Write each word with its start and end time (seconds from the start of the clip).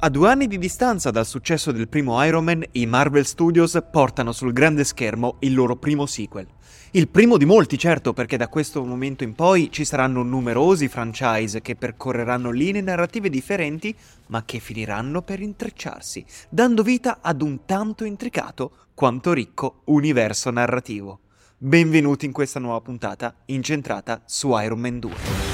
A 0.00 0.10
due 0.10 0.30
anni 0.30 0.46
di 0.46 0.58
distanza 0.58 1.10
dal 1.10 1.26
successo 1.26 1.72
del 1.72 1.88
primo 1.88 2.22
Iron 2.24 2.44
Man, 2.44 2.62
i 2.70 2.86
Marvel 2.86 3.26
Studios 3.26 3.76
portano 3.90 4.30
sul 4.30 4.52
grande 4.52 4.84
schermo 4.84 5.38
il 5.40 5.52
loro 5.54 5.74
primo 5.74 6.06
sequel. 6.06 6.46
Il 6.92 7.08
primo 7.08 7.36
di 7.36 7.44
molti, 7.44 7.76
certo, 7.76 8.12
perché 8.12 8.36
da 8.36 8.46
questo 8.46 8.84
momento 8.84 9.24
in 9.24 9.34
poi 9.34 9.72
ci 9.72 9.84
saranno 9.84 10.22
numerosi 10.22 10.86
franchise 10.86 11.60
che 11.62 11.74
percorreranno 11.74 12.52
linee 12.52 12.80
narrative 12.80 13.28
differenti, 13.28 13.92
ma 14.28 14.44
che 14.44 14.60
finiranno 14.60 15.22
per 15.22 15.40
intrecciarsi, 15.40 16.24
dando 16.48 16.84
vita 16.84 17.18
ad 17.20 17.42
un 17.42 17.64
tanto 17.64 18.04
intricato 18.04 18.70
quanto 18.94 19.32
ricco 19.32 19.80
universo 19.86 20.52
narrativo. 20.52 21.18
Benvenuti 21.58 22.24
in 22.24 22.30
questa 22.30 22.60
nuova 22.60 22.80
puntata 22.80 23.34
incentrata 23.46 24.22
su 24.26 24.56
Iron 24.60 24.78
Man 24.78 25.00
2. 25.00 25.47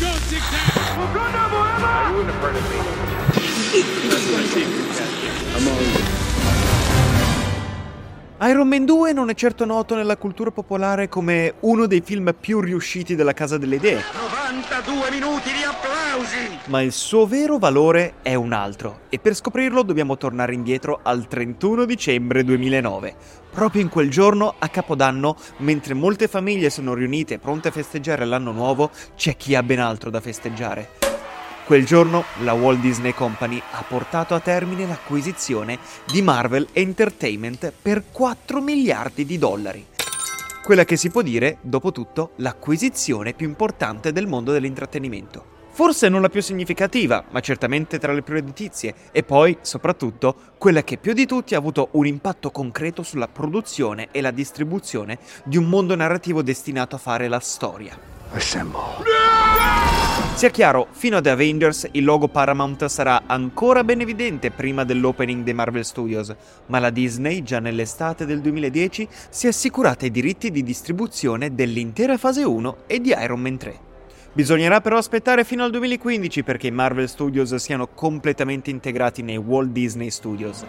Go! 0.00 0.08
Wakanda 0.96 1.44
forever! 1.50 1.86
Are 1.86 2.20
in 2.20 2.28
front 2.40 2.56
of 2.56 2.64
me? 2.70 2.78
I'm 5.54 5.68
all 5.68 6.19
Iron 8.42 8.68
Man 8.68 8.86
2 8.86 9.12
non 9.12 9.28
è 9.28 9.34
certo 9.34 9.66
noto 9.66 9.94
nella 9.94 10.16
cultura 10.16 10.50
popolare 10.50 11.10
come 11.10 11.56
uno 11.60 11.84
dei 11.84 12.00
film 12.00 12.34
più 12.40 12.60
riusciti 12.60 13.14
della 13.14 13.34
Casa 13.34 13.58
delle 13.58 13.76
Idee. 13.76 14.02
92 14.14 15.10
minuti 15.10 15.50
di 15.52 15.62
applausi! 15.62 16.58
Ma 16.68 16.80
il 16.80 16.92
suo 16.92 17.26
vero 17.26 17.58
valore 17.58 18.14
è 18.22 18.34
un 18.34 18.54
altro 18.54 19.00
e 19.10 19.18
per 19.18 19.34
scoprirlo 19.34 19.82
dobbiamo 19.82 20.16
tornare 20.16 20.54
indietro 20.54 21.00
al 21.02 21.28
31 21.28 21.84
dicembre 21.84 22.42
2009. 22.42 23.14
Proprio 23.50 23.82
in 23.82 23.90
quel 23.90 24.08
giorno, 24.08 24.54
a 24.58 24.68
Capodanno, 24.68 25.36
mentre 25.58 25.92
molte 25.92 26.26
famiglie 26.26 26.70
sono 26.70 26.94
riunite 26.94 27.38
pronte 27.38 27.68
a 27.68 27.72
festeggiare 27.72 28.24
l'anno 28.24 28.52
nuovo, 28.52 28.90
c'è 29.16 29.36
chi 29.36 29.54
ha 29.54 29.62
ben 29.62 29.80
altro 29.80 30.08
da 30.08 30.20
festeggiare. 30.22 31.09
Quel 31.70 31.86
giorno 31.86 32.24
la 32.40 32.52
Walt 32.52 32.80
Disney 32.80 33.14
Company 33.14 33.62
ha 33.70 33.84
portato 33.86 34.34
a 34.34 34.40
termine 34.40 34.88
l'acquisizione 34.88 35.78
di 36.10 36.20
Marvel 36.20 36.66
Entertainment 36.72 37.72
per 37.80 38.06
4 38.10 38.60
miliardi 38.60 39.24
di 39.24 39.38
dollari. 39.38 39.86
Quella 40.64 40.84
che 40.84 40.96
si 40.96 41.10
può 41.10 41.22
dire, 41.22 41.58
dopo 41.60 41.92
tutto, 41.92 42.32
l'acquisizione 42.38 43.34
più 43.34 43.46
importante 43.46 44.10
del 44.10 44.26
mondo 44.26 44.50
dell'intrattenimento. 44.50 45.44
Forse 45.70 46.08
non 46.08 46.22
la 46.22 46.28
più 46.28 46.42
significativa, 46.42 47.22
ma 47.30 47.38
certamente 47.38 48.00
tra 48.00 48.12
le 48.12 48.22
più 48.22 48.34
redditizie, 48.34 48.92
e 49.12 49.22
poi, 49.22 49.56
soprattutto, 49.60 50.34
quella 50.58 50.82
che 50.82 50.96
più 50.96 51.12
di 51.12 51.24
tutti 51.24 51.54
ha 51.54 51.58
avuto 51.58 51.90
un 51.92 52.06
impatto 52.06 52.50
concreto 52.50 53.04
sulla 53.04 53.28
produzione 53.28 54.08
e 54.10 54.20
la 54.20 54.32
distribuzione 54.32 55.20
di 55.44 55.56
un 55.56 55.66
mondo 55.66 55.94
narrativo 55.94 56.42
destinato 56.42 56.96
a 56.96 56.98
fare 56.98 57.28
la 57.28 57.38
storia. 57.38 58.19
Assemble. 58.32 59.04
Sia 60.34 60.48
chiaro, 60.50 60.86
fino 60.92 61.18
ad 61.18 61.26
Avengers 61.26 61.88
il 61.92 62.04
logo 62.04 62.28
Paramount 62.28 62.86
sarà 62.86 63.24
ancora 63.26 63.84
ben 63.84 64.00
evidente 64.00 64.50
prima 64.50 64.84
dell'opening 64.84 65.44
dei 65.44 65.52
Marvel 65.52 65.84
Studios, 65.84 66.34
ma 66.66 66.78
la 66.78 66.90
Disney 66.90 67.42
già 67.42 67.58
nell'estate 67.58 68.24
del 68.24 68.40
2010 68.40 69.08
si 69.28 69.46
è 69.46 69.48
assicurata 69.50 70.06
i 70.06 70.10
diritti 70.10 70.50
di 70.50 70.62
distribuzione 70.62 71.54
dell'intera 71.54 72.16
fase 72.16 72.42
1 72.44 72.76
e 72.86 73.00
di 73.00 73.14
Iron 73.20 73.40
Man 73.40 73.58
3. 73.58 73.78
Bisognerà 74.32 74.80
però 74.80 74.96
aspettare 74.96 75.44
fino 75.44 75.64
al 75.64 75.72
2015 75.72 76.42
perché 76.44 76.68
i 76.68 76.72
Marvel 76.72 77.08
Studios 77.08 77.54
siano 77.56 77.88
completamente 77.88 78.70
integrati 78.70 79.22
nei 79.22 79.36
Walt 79.36 79.70
Disney 79.70 80.10
Studios. 80.10 80.64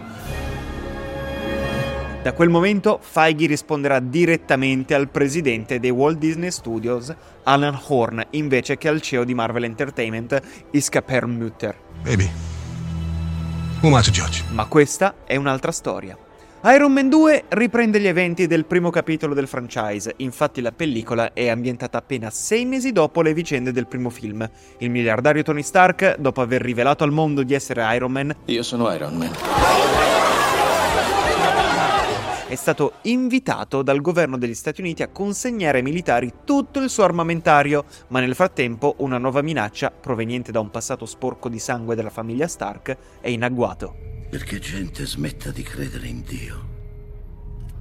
Da 2.22 2.34
quel 2.34 2.50
momento 2.50 3.00
Feige 3.02 3.48
risponderà 3.48 4.00
direttamente 4.00 4.94
al 4.94 5.10
presidente 5.10 5.80
dei 5.80 5.90
Walt 5.90 6.20
Disney 6.20 6.52
Studios, 6.52 7.12
Alan 7.46 7.80
Horn, 7.88 8.24
invece 8.32 8.78
che 8.78 8.88
al 8.88 9.02
CEO 9.02 9.24
di 9.24 9.34
Marvel 9.34 9.64
Entertainment, 9.64 10.40
Iska 10.70 11.02
Perlmutter. 11.02 11.76
Baby, 12.04 12.30
who 13.82 13.88
am 13.88 14.00
I 14.00 14.04
to 14.04 14.12
judge? 14.12 14.44
Ma 14.52 14.66
questa 14.66 15.16
è 15.26 15.36
un'altra 15.36 15.72
storia. 15.72 16.16
Iron 16.66 16.92
Man 16.92 17.10
2 17.10 17.46
riprende 17.48 18.00
gli 18.00 18.06
eventi 18.06 18.46
del 18.46 18.66
primo 18.66 18.92
capitolo 18.92 19.34
del 19.34 19.48
franchise, 19.48 20.14
infatti 20.18 20.62
la 20.62 20.72
pellicola 20.72 21.34
è 21.34 21.50
ambientata 21.50 21.98
appena 21.98 22.30
sei 22.30 22.66
mesi 22.66 22.92
dopo 22.92 23.24
le 23.24 23.34
vicende 23.34 23.72
del 23.72 23.88
primo 23.88 24.12
film. 24.12 24.48
Il 24.78 24.92
miliardario 24.92 25.42
Tony 25.42 25.64
Stark, 25.64 26.18
dopo 26.20 26.42
aver 26.42 26.62
rivelato 26.62 27.04
al 27.04 27.12
mondo 27.12 27.42
di 27.42 27.56
essere 27.56 27.84
Iron 27.96 28.12
Man... 28.12 28.36
Io 28.46 28.62
sono 28.62 28.94
Iron 28.94 29.16
Man 29.16 30.01
è 32.52 32.56
stato 32.56 32.96
invitato 33.04 33.82
dal 33.82 34.02
governo 34.02 34.38
degli 34.38 34.54
Stati 34.54 34.82
Uniti 34.82 35.04
a 35.04 35.08
consegnare 35.08 35.78
ai 35.78 35.84
militari 35.86 36.34
tutto 36.44 36.82
il 36.82 36.90
suo 36.90 37.06
armamentario, 37.06 37.86
ma 38.08 38.20
nel 38.20 38.36
frattempo 38.36 38.96
una 38.98 39.18
nuova 39.18 39.42
minaccia, 39.42 39.90
proveniente 39.90 40.52
da 40.52 40.60
un 40.60 40.70
passato 40.70 41.06
sporco 41.06 41.48
di 41.48 41.60
sangue 41.60 41.96
della 41.96 42.10
famiglia 42.10 42.50
Stark, 42.50 42.98
è 43.22 43.30
in 43.30 43.44
agguato. 43.44 43.96
Perché 44.30 44.60
gente 44.60 45.06
smetta 45.06 45.50
di 45.52 45.64
credere 45.64 46.08
in 46.08 46.24
Dio. 46.24 46.68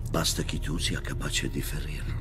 Basta 0.08 0.44
che 0.44 0.60
tu 0.60 0.78
sia 0.78 1.00
capace 1.00 1.48
di 1.48 1.62
ferirlo. 1.62 2.19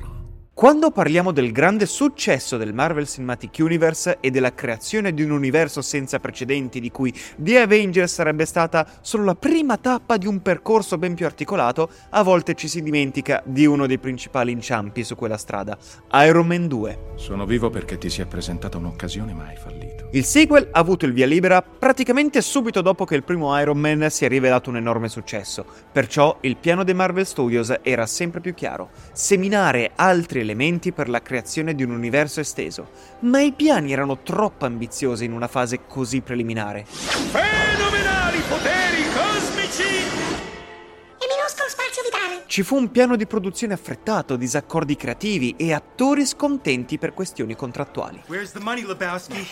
Quando 0.60 0.90
parliamo 0.90 1.32
del 1.32 1.52
grande 1.52 1.86
successo 1.86 2.58
del 2.58 2.74
Marvel 2.74 3.08
Cinematic 3.08 3.56
Universe 3.60 4.18
e 4.20 4.30
della 4.30 4.52
creazione 4.52 5.14
di 5.14 5.22
un 5.22 5.30
universo 5.30 5.80
senza 5.80 6.18
precedenti 6.18 6.80
di 6.80 6.90
cui 6.90 7.14
The 7.36 7.60
Avengers 7.60 8.12
sarebbe 8.12 8.44
stata 8.44 8.86
solo 9.00 9.24
la 9.24 9.34
prima 9.34 9.78
tappa 9.78 10.18
di 10.18 10.26
un 10.26 10.42
percorso 10.42 10.98
ben 10.98 11.14
più 11.14 11.24
articolato, 11.24 11.88
a 12.10 12.22
volte 12.22 12.52
ci 12.56 12.68
si 12.68 12.82
dimentica 12.82 13.42
di 13.46 13.64
uno 13.64 13.86
dei 13.86 13.98
principali 13.98 14.52
inciampi 14.52 15.02
su 15.02 15.16
quella 15.16 15.38
strada, 15.38 15.78
Iron 16.26 16.46
Man 16.46 16.68
2. 16.68 16.98
Sono 17.14 17.46
vivo 17.46 17.70
perché 17.70 17.96
ti 17.96 18.10
si 18.10 18.20
è 18.20 18.26
presentata 18.26 18.76
un'occasione 18.76 19.32
ma 19.32 19.46
hai 19.46 19.56
fallito. 19.56 20.08
Il 20.12 20.24
sequel 20.24 20.68
ha 20.72 20.78
avuto 20.78 21.06
il 21.06 21.14
via 21.14 21.24
libera 21.24 21.62
praticamente 21.62 22.42
subito 22.42 22.82
dopo 22.82 23.06
che 23.06 23.14
il 23.14 23.24
primo 23.24 23.58
Iron 23.58 23.78
Man 23.78 24.10
si 24.10 24.26
è 24.26 24.28
rivelato 24.28 24.68
un 24.68 24.76
enorme 24.76 25.08
successo, 25.08 25.64
perciò 25.90 26.36
il 26.42 26.58
piano 26.58 26.84
dei 26.84 26.92
Marvel 26.92 27.24
Studios 27.24 27.72
era 27.80 28.04
sempre 28.04 28.40
più 28.40 28.52
chiaro, 28.52 28.90
seminare 29.12 29.92
altri 29.94 30.48
elementi 30.50 30.90
per 30.90 31.08
la 31.08 31.22
creazione 31.22 31.74
di 31.74 31.84
un 31.84 31.90
universo 31.90 32.40
esteso, 32.40 32.90
ma 33.20 33.40
i 33.40 33.52
piani 33.52 33.92
erano 33.92 34.18
troppo 34.22 34.66
ambiziosi 34.66 35.24
in 35.24 35.32
una 35.32 35.46
fase 35.46 35.86
così 35.86 36.20
preliminare. 36.20 36.84
Fenomenali 36.86 38.40
poteri 38.48 39.02
cosmici! 39.14 39.82
E 39.82 41.26
minuscolo 41.28 41.68
spazio 41.68 42.02
vitale! 42.02 42.42
Ci 42.46 42.62
fu 42.64 42.76
un 42.76 42.90
piano 42.90 43.14
di 43.14 43.26
produzione 43.26 43.74
affrettato, 43.74 44.34
disaccordi 44.34 44.96
creativi 44.96 45.54
e 45.56 45.72
attori 45.72 46.26
scontenti 46.26 46.98
per 46.98 47.14
questioni 47.14 47.54
contrattuali. 47.54 48.22
Where's 48.26 48.50
the 48.50 48.60
money, 48.60 48.84
Lebowski? 48.84 49.46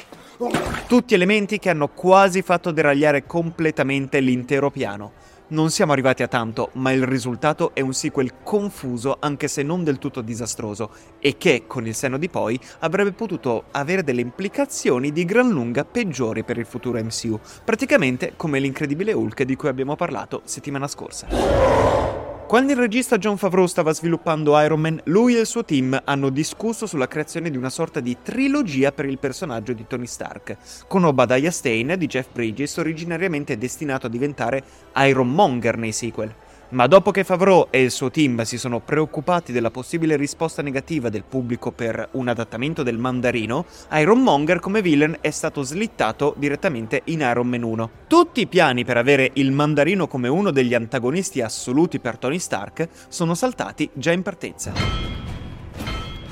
Tutti 0.88 1.14
elementi 1.14 1.60
che 1.60 1.70
hanno 1.70 1.88
quasi 1.88 2.42
fatto 2.42 2.72
deragliare 2.72 3.24
completamente 3.24 4.18
l'intero 4.18 4.70
piano. 4.70 5.12
Non 5.50 5.70
siamo 5.70 5.92
arrivati 5.92 6.22
a 6.22 6.28
tanto, 6.28 6.68
ma 6.74 6.92
il 6.92 7.04
risultato 7.04 7.70
è 7.74 7.80
un 7.80 7.94
sequel 7.94 8.42
confuso 8.42 9.16
anche 9.18 9.48
se 9.48 9.62
non 9.62 9.82
del 9.82 9.98
tutto 9.98 10.20
disastroso 10.20 10.90
e 11.18 11.38
che, 11.38 11.64
con 11.66 11.86
il 11.86 11.94
senno 11.94 12.18
di 12.18 12.28
poi, 12.28 12.60
avrebbe 12.80 13.12
potuto 13.12 13.64
avere 13.70 14.04
delle 14.04 14.20
implicazioni 14.20 15.10
di 15.10 15.24
gran 15.24 15.48
lunga 15.48 15.86
peggiori 15.86 16.44
per 16.44 16.58
il 16.58 16.66
futuro 16.66 17.02
MCU, 17.02 17.40
praticamente 17.64 18.34
come 18.36 18.58
l'incredibile 18.58 19.14
Hulk 19.14 19.44
di 19.44 19.56
cui 19.56 19.70
abbiamo 19.70 19.96
parlato 19.96 20.42
settimana 20.44 20.86
scorsa. 20.86 22.17
Quando 22.48 22.72
il 22.72 22.78
regista 22.78 23.18
John 23.18 23.36
Favreau 23.36 23.66
stava 23.66 23.92
sviluppando 23.92 24.58
Iron 24.58 24.80
Man, 24.80 24.98
lui 25.04 25.36
e 25.36 25.40
il 25.40 25.46
suo 25.46 25.66
team 25.66 26.00
hanno 26.02 26.30
discusso 26.30 26.86
sulla 26.86 27.06
creazione 27.06 27.50
di 27.50 27.58
una 27.58 27.68
sorta 27.68 28.00
di 28.00 28.16
trilogia 28.22 28.90
per 28.90 29.04
il 29.04 29.18
personaggio 29.18 29.74
di 29.74 29.86
Tony 29.86 30.06
Stark, 30.06 30.56
con 30.86 31.04
Obadiah 31.04 31.50
Stane 31.50 31.98
di 31.98 32.06
Jeff 32.06 32.28
Bridges 32.32 32.78
originariamente 32.78 33.58
destinato 33.58 34.06
a 34.06 34.08
diventare 34.08 34.64
Iron 34.96 35.28
Monger 35.28 35.76
nei 35.76 35.92
sequel. 35.92 36.34
Ma 36.70 36.86
dopo 36.86 37.12
che 37.12 37.24
Favreau 37.24 37.68
e 37.70 37.80
il 37.80 37.90
suo 37.90 38.10
team 38.10 38.42
si 38.42 38.58
sono 38.58 38.80
preoccupati 38.80 39.52
della 39.52 39.70
possibile 39.70 40.16
risposta 40.16 40.60
negativa 40.60 41.08
del 41.08 41.24
pubblico 41.26 41.72
per 41.72 42.08
un 42.12 42.28
adattamento 42.28 42.82
del 42.82 42.98
mandarino, 42.98 43.64
Iron 43.92 44.22
Monger 44.22 44.60
come 44.60 44.82
villain 44.82 45.16
è 45.22 45.30
stato 45.30 45.62
slittato 45.62 46.34
direttamente 46.36 47.00
in 47.04 47.20
Iron 47.20 47.46
Man 47.46 47.62
1. 47.62 47.90
Tutti 48.06 48.42
i 48.42 48.46
piani 48.46 48.84
per 48.84 48.98
avere 48.98 49.30
il 49.34 49.50
mandarino 49.50 50.06
come 50.08 50.28
uno 50.28 50.50
degli 50.50 50.74
antagonisti 50.74 51.40
assoluti 51.40 52.00
per 52.00 52.18
Tony 52.18 52.38
Stark 52.38 52.86
sono 53.08 53.34
saltati 53.34 53.88
già 53.94 54.12
in 54.12 54.20
partenza. 54.20 55.27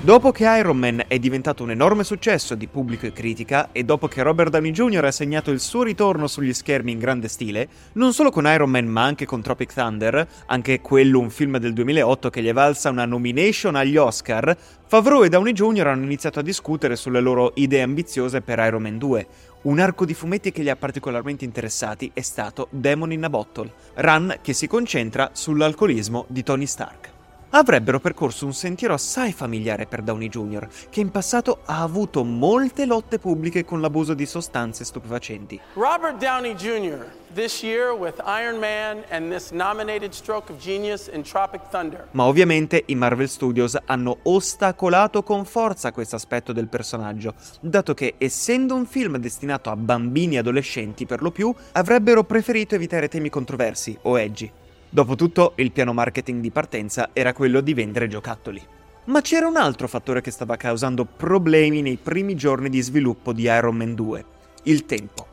Dopo 0.06 0.30
che 0.30 0.44
Iron 0.44 0.78
Man 0.78 1.02
è 1.08 1.18
diventato 1.18 1.64
un 1.64 1.72
enorme 1.72 2.04
successo 2.04 2.54
di 2.54 2.68
pubblico 2.68 3.06
e 3.06 3.12
critica, 3.12 3.70
e 3.72 3.82
dopo 3.82 4.06
che 4.06 4.22
Robert 4.22 4.50
Downey 4.50 4.70
Jr. 4.70 5.04
ha 5.04 5.10
segnato 5.10 5.50
il 5.50 5.58
suo 5.58 5.82
ritorno 5.82 6.28
sugli 6.28 6.54
schermi 6.54 6.92
in 6.92 7.00
grande 7.00 7.26
stile, 7.26 7.68
non 7.94 8.12
solo 8.12 8.30
con 8.30 8.44
Iron 8.44 8.70
Man 8.70 8.86
ma 8.86 9.02
anche 9.02 9.26
con 9.26 9.42
Tropic 9.42 9.72
Thunder, 9.72 10.24
anche 10.46 10.80
quello 10.80 11.18
un 11.18 11.28
film 11.28 11.58
del 11.58 11.72
2008 11.72 12.30
che 12.30 12.40
gli 12.40 12.46
è 12.46 12.52
valsa 12.52 12.90
una 12.90 13.04
nomination 13.04 13.74
agli 13.74 13.96
Oscar, 13.96 14.56
Favreau 14.86 15.24
e 15.24 15.28
Downey 15.28 15.52
Jr. 15.52 15.88
hanno 15.88 16.04
iniziato 16.04 16.38
a 16.38 16.42
discutere 16.42 16.94
sulle 16.94 17.18
loro 17.18 17.50
idee 17.56 17.82
ambiziose 17.82 18.42
per 18.42 18.60
Iron 18.60 18.82
Man 18.82 18.98
2. 18.98 19.26
Un 19.62 19.80
arco 19.80 20.04
di 20.04 20.14
fumetti 20.14 20.52
che 20.52 20.62
li 20.62 20.70
ha 20.70 20.76
particolarmente 20.76 21.44
interessati 21.44 22.12
è 22.14 22.20
stato 22.20 22.68
Demon 22.70 23.10
in 23.10 23.24
a 23.24 23.28
Bottle, 23.28 23.72
run 23.94 24.36
che 24.40 24.52
si 24.52 24.68
concentra 24.68 25.30
sull'alcolismo 25.32 26.26
di 26.28 26.44
Tony 26.44 26.66
Stark. 26.66 27.14
Avrebbero 27.50 28.00
percorso 28.00 28.46
un 28.46 28.52
sentiero 28.52 28.94
assai 28.94 29.32
familiare 29.32 29.86
per 29.86 30.02
Downey 30.02 30.28
Jr., 30.28 30.66
che 30.90 31.00
in 31.00 31.10
passato 31.10 31.60
ha 31.64 31.82
avuto 31.82 32.24
molte 32.24 32.86
lotte 32.86 33.18
pubbliche 33.18 33.64
con 33.64 33.80
l'abuso 33.80 34.14
di 34.14 34.26
sostanze 34.26 34.84
stupefacenti. 34.84 35.60
Robert 35.74 36.18
Downey 36.18 36.54
Jr. 36.54 37.06
this 37.34 37.62
year 37.62 37.92
with 37.92 38.20
Iron 38.26 38.58
Man 38.58 39.04
and 39.10 39.30
this 39.30 39.50
nominated 39.50 40.12
stroke 40.12 40.50
of 40.50 40.58
genius 40.58 41.08
in 41.12 41.22
Tropic 41.22 41.68
Thunder. 41.70 42.08
Ma 42.12 42.24
ovviamente 42.24 42.82
i 42.86 42.94
Marvel 42.94 43.28
Studios 43.28 43.76
hanno 43.84 44.18
ostacolato 44.22 45.22
con 45.22 45.44
forza 45.44 45.92
questo 45.92 46.16
aspetto 46.16 46.52
del 46.52 46.68
personaggio, 46.68 47.34
dato 47.60 47.94
che 47.94 48.14
essendo 48.18 48.74
un 48.74 48.86
film 48.86 49.18
destinato 49.18 49.70
a 49.70 49.76
bambini 49.76 50.36
e 50.36 50.38
adolescenti 50.38 51.06
per 51.06 51.22
lo 51.22 51.30
più, 51.30 51.54
avrebbero 51.72 52.24
preferito 52.24 52.74
evitare 52.74 53.08
temi 53.08 53.28
controversi 53.28 53.96
o 54.02 54.18
edgy. 54.18 54.50
Dopotutto, 54.88 55.52
il 55.56 55.72
piano 55.72 55.92
marketing 55.92 56.40
di 56.40 56.50
partenza 56.50 57.10
era 57.12 57.32
quello 57.32 57.60
di 57.60 57.74
vendere 57.74 58.08
giocattoli. 58.08 58.62
Ma 59.06 59.20
c'era 59.20 59.46
un 59.46 59.56
altro 59.56 59.88
fattore 59.88 60.20
che 60.20 60.30
stava 60.30 60.56
causando 60.56 61.04
problemi 61.04 61.82
nei 61.82 61.96
primi 61.96 62.34
giorni 62.34 62.68
di 62.68 62.80
sviluppo 62.80 63.32
di 63.32 63.42
Iron 63.42 63.76
Man 63.76 63.94
2, 63.94 64.24
il 64.64 64.84
tempo. 64.84 65.28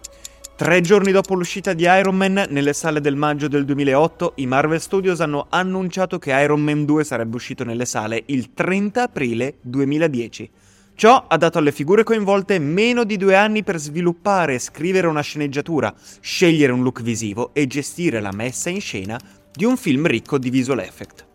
Tre 0.56 0.82
giorni 0.82 1.12
dopo 1.12 1.34
l'uscita 1.34 1.74
di 1.74 1.84
Iron 1.84 2.16
Man, 2.16 2.46
nelle 2.50 2.74
sale 2.74 3.02
del 3.02 3.16
maggio 3.16 3.48
del 3.48 3.66
2008, 3.66 4.34
i 4.36 4.46
Marvel 4.46 4.80
Studios 4.80 5.20
hanno 5.22 5.48
annunciato 5.50 6.20
che 6.20 6.32
Iron 6.32 6.62
Man 6.62 6.86
2 6.86 7.04
sarebbe 7.04 7.36
uscito 7.36 7.64
nelle 7.64 7.86
sale 7.86 8.22
il 8.28 8.54
30 8.54 9.02
aprile 9.02 9.56
2010. 9.62 10.50
Ciò 10.96 11.26
ha 11.28 11.38
dato 11.38 11.58
alle 11.58 11.72
figure 11.72 12.04
coinvolte 12.04 12.60
meno 12.60 13.04
di 13.04 13.18
due 13.18 13.36
anni 13.36 13.64
per 13.64 13.80
sviluppare 13.80 14.54
e 14.54 14.60
scrivere 14.60 15.08
una 15.08 15.22
sceneggiatura, 15.22 15.92
scegliere 16.20 16.72
un 16.72 16.84
look 16.84 17.02
visivo 17.02 17.50
e 17.54 17.66
gestire 17.66 18.22
la 18.22 18.32
messa 18.32 18.70
in 18.70 18.80
scena 18.80 19.20
di 19.56 19.66
un 19.66 19.78
film 19.78 20.08
ricco 20.08 20.38
di 20.38 20.50
visual 20.50 20.80
effect. 20.80 21.28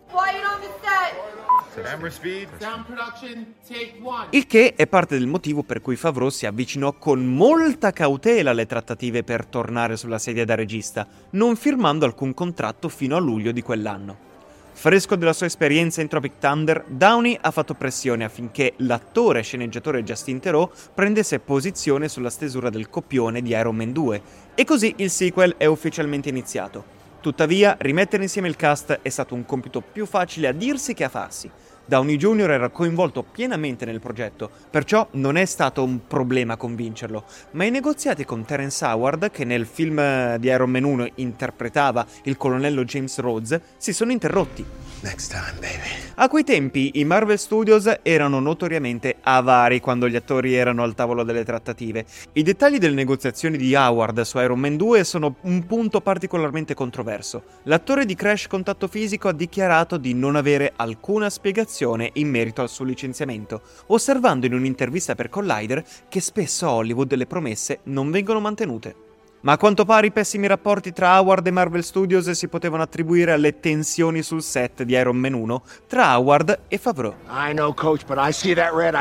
Il 4.30 4.46
che 4.48 4.74
è 4.74 4.86
parte 4.88 5.16
del 5.16 5.28
motivo 5.28 5.62
per 5.62 5.80
cui 5.80 5.94
Favreau 5.94 6.28
si 6.28 6.44
avvicinò 6.44 6.94
con 6.94 7.24
molta 7.24 7.92
cautela 7.92 8.50
alle 8.50 8.66
trattative 8.66 9.22
per 9.22 9.46
tornare 9.46 9.96
sulla 9.96 10.18
sedia 10.18 10.44
da 10.44 10.56
regista, 10.56 11.06
non 11.30 11.54
firmando 11.54 12.04
alcun 12.04 12.34
contratto 12.34 12.88
fino 12.88 13.14
a 13.14 13.20
luglio 13.20 13.52
di 13.52 13.62
quell'anno. 13.62 14.26
Fresco 14.72 15.14
della 15.14 15.32
sua 15.32 15.46
esperienza 15.46 16.00
in 16.00 16.08
Tropic 16.08 16.38
Thunder, 16.38 16.84
Downey 16.88 17.38
ha 17.40 17.50
fatto 17.52 17.74
pressione 17.74 18.24
affinché 18.24 18.74
l'attore 18.78 19.40
e 19.40 19.42
sceneggiatore 19.42 20.02
Justin 20.02 20.40
Theroux 20.40 20.72
prendesse 20.94 21.38
posizione 21.38 22.08
sulla 22.08 22.30
stesura 22.30 22.70
del 22.70 22.88
copione 22.88 23.40
di 23.42 23.50
Iron 23.50 23.76
Man 23.76 23.92
2, 23.92 24.22
e 24.54 24.64
così 24.64 24.94
il 24.98 25.10
sequel 25.10 25.54
è 25.56 25.66
ufficialmente 25.66 26.28
iniziato. 26.28 26.97
Tuttavia, 27.20 27.76
rimettere 27.80 28.22
insieme 28.22 28.46
il 28.46 28.54
cast 28.54 29.00
è 29.02 29.08
stato 29.08 29.34
un 29.34 29.44
compito 29.44 29.80
più 29.80 30.06
facile 30.06 30.46
a 30.46 30.52
dirsi 30.52 30.94
che 30.94 31.02
a 31.02 31.08
farsi. 31.08 31.50
Downey 31.84 32.16
Jr. 32.16 32.50
era 32.50 32.68
coinvolto 32.68 33.24
pienamente 33.24 33.84
nel 33.84 33.98
progetto, 33.98 34.48
perciò 34.70 35.08
non 35.12 35.36
è 35.36 35.44
stato 35.44 35.82
un 35.82 36.06
problema 36.06 36.56
convincerlo, 36.56 37.24
ma 37.52 37.64
i 37.64 37.70
negoziati 37.70 38.24
con 38.24 38.44
Terence 38.44 38.84
Howard, 38.84 39.30
che 39.30 39.44
nel 39.44 39.66
film 39.66 40.36
di 40.36 40.48
Iron 40.48 40.70
Man 40.70 40.84
1 40.84 41.08
interpretava 41.16 42.06
il 42.24 42.36
colonnello 42.36 42.84
James 42.84 43.18
Rhodes, 43.18 43.58
si 43.78 43.92
sono 43.92 44.12
interrotti. 44.12 44.64
Time, 45.00 45.68
a 46.16 46.28
quei 46.28 46.42
tempi 46.42 46.90
i 46.94 47.04
Marvel 47.04 47.38
Studios 47.38 47.88
erano 48.02 48.40
notoriamente 48.40 49.18
avari 49.22 49.78
quando 49.78 50.08
gli 50.08 50.16
attori 50.16 50.54
erano 50.54 50.82
al 50.82 50.96
tavolo 50.96 51.22
delle 51.22 51.44
trattative. 51.44 52.04
I 52.32 52.42
dettagli 52.42 52.78
delle 52.78 52.96
negoziazioni 52.96 53.56
di 53.56 53.76
Howard 53.76 54.20
su 54.22 54.40
Iron 54.40 54.58
Man 54.58 54.76
2 54.76 55.04
sono 55.04 55.36
un 55.42 55.64
punto 55.66 56.00
particolarmente 56.00 56.74
controverso. 56.74 57.44
L'attore 57.64 58.06
di 58.06 58.16
Crash 58.16 58.48
Contatto 58.48 58.88
Fisico 58.88 59.28
ha 59.28 59.32
dichiarato 59.32 59.98
di 59.98 60.14
non 60.14 60.34
avere 60.34 60.72
alcuna 60.74 61.30
spiegazione 61.30 62.10
in 62.14 62.28
merito 62.28 62.60
al 62.60 62.68
suo 62.68 62.84
licenziamento, 62.84 63.62
osservando 63.86 64.46
in 64.46 64.54
un'intervista 64.54 65.14
per 65.14 65.28
Collider 65.28 65.84
che 66.08 66.20
spesso 66.20 66.66
a 66.66 66.72
Hollywood 66.72 67.14
le 67.14 67.26
promesse 67.26 67.80
non 67.84 68.10
vengono 68.10 68.40
mantenute. 68.40 69.07
Ma 69.40 69.52
a 69.52 69.56
quanto 69.56 69.84
pare 69.84 70.08
i 70.08 70.10
pessimi 70.10 70.48
rapporti 70.48 70.92
tra 70.92 71.20
Howard 71.20 71.46
e 71.46 71.52
Marvel 71.52 71.84
Studios 71.84 72.28
si 72.32 72.48
potevano 72.48 72.82
attribuire 72.82 73.30
alle 73.30 73.60
tensioni 73.60 74.22
sul 74.22 74.42
set 74.42 74.82
di 74.82 74.94
Iron 74.94 75.16
Man 75.16 75.34
1 75.34 75.62
tra 75.86 76.16
Howard 76.16 76.62
e 76.66 76.76
Favreau. 76.76 77.14
Know 77.52 77.72
coach, 77.72 78.02
red, 78.08 78.94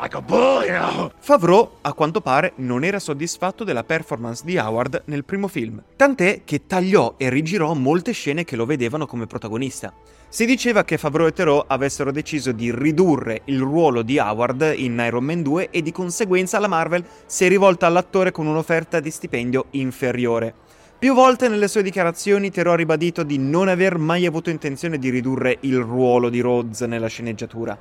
like 0.00 0.20
bull, 0.22 0.64
you 0.64 0.76
know. 0.76 1.12
Favreau, 1.20 1.76
a 1.82 1.92
quanto 1.92 2.20
pare, 2.20 2.54
non 2.56 2.82
era 2.82 2.98
soddisfatto 2.98 3.62
della 3.62 3.84
performance 3.84 4.42
di 4.44 4.58
Howard 4.58 5.02
nel 5.04 5.24
primo 5.24 5.46
film, 5.46 5.80
tant'è 5.94 6.42
che 6.44 6.66
tagliò 6.66 7.14
e 7.16 7.30
rigirò 7.30 7.74
molte 7.74 8.10
scene 8.10 8.42
che 8.42 8.56
lo 8.56 8.66
vedevano 8.66 9.06
come 9.06 9.26
protagonista. 9.26 9.92
Si 10.30 10.44
diceva 10.44 10.84
che 10.84 10.98
Favreau 10.98 11.28
e 11.28 11.32
Theroux 11.32 11.64
avessero 11.68 12.12
deciso 12.12 12.52
di 12.52 12.70
ridurre 12.70 13.40
il 13.46 13.60
ruolo 13.60 14.02
di 14.02 14.18
Howard 14.18 14.74
in 14.76 15.02
Iron 15.06 15.24
Man 15.24 15.42
2 15.42 15.70
e 15.70 15.80
di 15.80 15.90
conseguenza 15.90 16.58
la 16.58 16.68
Marvel 16.68 17.02
si 17.24 17.46
è 17.46 17.48
rivolta 17.48 17.86
all'attore 17.86 18.30
con 18.30 18.46
un'offerta 18.46 19.00
di 19.00 19.10
stipendio 19.10 19.68
inferiore. 19.70 20.52
Più 20.98 21.14
volte 21.14 21.48
nelle 21.48 21.66
sue 21.66 21.82
dichiarazioni 21.82 22.50
Theroux 22.50 22.74
ha 22.74 22.76
ribadito 22.76 23.22
di 23.22 23.38
non 23.38 23.68
aver 23.68 23.96
mai 23.96 24.26
avuto 24.26 24.50
intenzione 24.50 24.98
di 24.98 25.08
ridurre 25.08 25.56
il 25.60 25.78
ruolo 25.78 26.28
di 26.28 26.40
Rhodes 26.40 26.82
nella 26.82 27.06
sceneggiatura. 27.06 27.78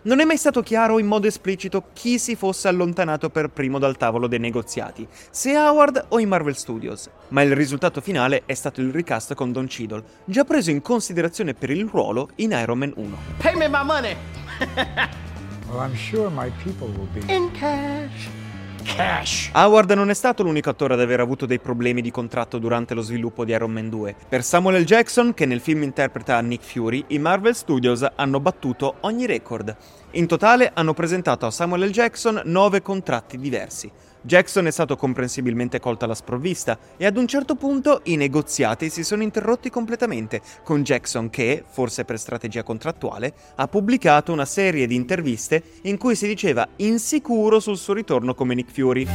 Non 0.00 0.20
è 0.20 0.24
mai 0.24 0.36
stato 0.36 0.62
chiaro 0.62 1.00
in 1.00 1.06
modo 1.06 1.26
esplicito 1.26 1.86
chi 1.92 2.20
si 2.20 2.36
fosse 2.36 2.68
allontanato 2.68 3.30
per 3.30 3.50
primo 3.50 3.80
dal 3.80 3.96
tavolo 3.96 4.28
dei 4.28 4.38
negoziati, 4.38 5.06
se 5.30 5.56
Howard 5.56 6.06
o 6.10 6.20
i 6.20 6.26
Marvel 6.26 6.56
Studios, 6.56 7.10
ma 7.28 7.42
il 7.42 7.56
risultato 7.56 8.00
finale 8.00 8.42
è 8.46 8.54
stato 8.54 8.80
il 8.80 8.92
recast 8.92 9.34
con 9.34 9.50
Don 9.50 9.66
Cheadle, 9.66 10.04
già 10.24 10.44
preso 10.44 10.70
in 10.70 10.82
considerazione 10.82 11.52
per 11.52 11.70
il 11.70 11.88
ruolo 11.88 12.28
in 12.36 12.52
Iron 12.52 12.78
Man 12.78 12.92
1. 12.94 13.16
Pay 13.38 13.56
me 13.56 13.68
my 13.68 13.84
money! 13.84 14.14
well, 15.68 15.80
I'm 15.80 15.96
sure 15.96 16.30
my 16.30 16.48
people 16.62 16.86
will 16.96 17.08
be 17.12 17.32
in 17.32 17.50
cash. 17.50 18.47
Cash. 18.82 19.50
Howard 19.54 19.90
non 19.92 20.10
è 20.10 20.14
stato 20.14 20.42
l'unico 20.42 20.70
attore 20.70 20.94
ad 20.94 21.00
aver 21.00 21.20
avuto 21.20 21.46
dei 21.46 21.58
problemi 21.58 22.00
di 22.00 22.10
contratto 22.10 22.58
durante 22.58 22.94
lo 22.94 23.02
sviluppo 23.02 23.44
di 23.44 23.52
Iron 23.52 23.70
Man 23.70 23.88
2. 23.88 24.14
Per 24.28 24.42
Samuel 24.42 24.82
L. 24.82 24.84
Jackson, 24.84 25.34
che 25.34 25.46
nel 25.46 25.60
film 25.60 25.82
interpreta 25.82 26.40
Nick 26.40 26.64
Fury, 26.64 27.04
i 27.08 27.18
Marvel 27.18 27.54
Studios 27.54 28.06
hanno 28.14 28.40
battuto 28.40 28.96
ogni 29.00 29.26
record. 29.26 29.76
In 30.12 30.26
totale 30.26 30.70
hanno 30.74 30.94
presentato 30.94 31.46
a 31.46 31.50
Samuel 31.50 31.88
L. 31.88 31.90
Jackson 31.90 32.40
nove 32.44 32.82
contratti 32.82 33.38
diversi. 33.38 33.90
Jackson 34.22 34.66
è 34.66 34.70
stato 34.70 34.96
comprensibilmente 34.96 35.80
colto 35.80 36.04
alla 36.04 36.14
sprovvista 36.14 36.78
e 36.96 37.06
ad 37.06 37.16
un 37.16 37.26
certo 37.26 37.54
punto 37.54 38.00
i 38.04 38.16
negoziati 38.16 38.90
si 38.90 39.04
sono 39.04 39.22
interrotti 39.22 39.70
completamente, 39.70 40.40
con 40.64 40.82
Jackson 40.82 41.30
che, 41.30 41.64
forse 41.66 42.04
per 42.04 42.18
strategia 42.18 42.62
contrattuale, 42.62 43.32
ha 43.56 43.68
pubblicato 43.68 44.32
una 44.32 44.44
serie 44.44 44.86
di 44.86 44.94
interviste 44.94 45.62
in 45.82 45.96
cui 45.96 46.16
si 46.16 46.26
diceva 46.26 46.66
insicuro 46.76 47.60
sul 47.60 47.76
suo 47.76 47.94
ritorno 47.94 48.34
come 48.34 48.54
Nick 48.54 48.72
Fury. 48.72 49.06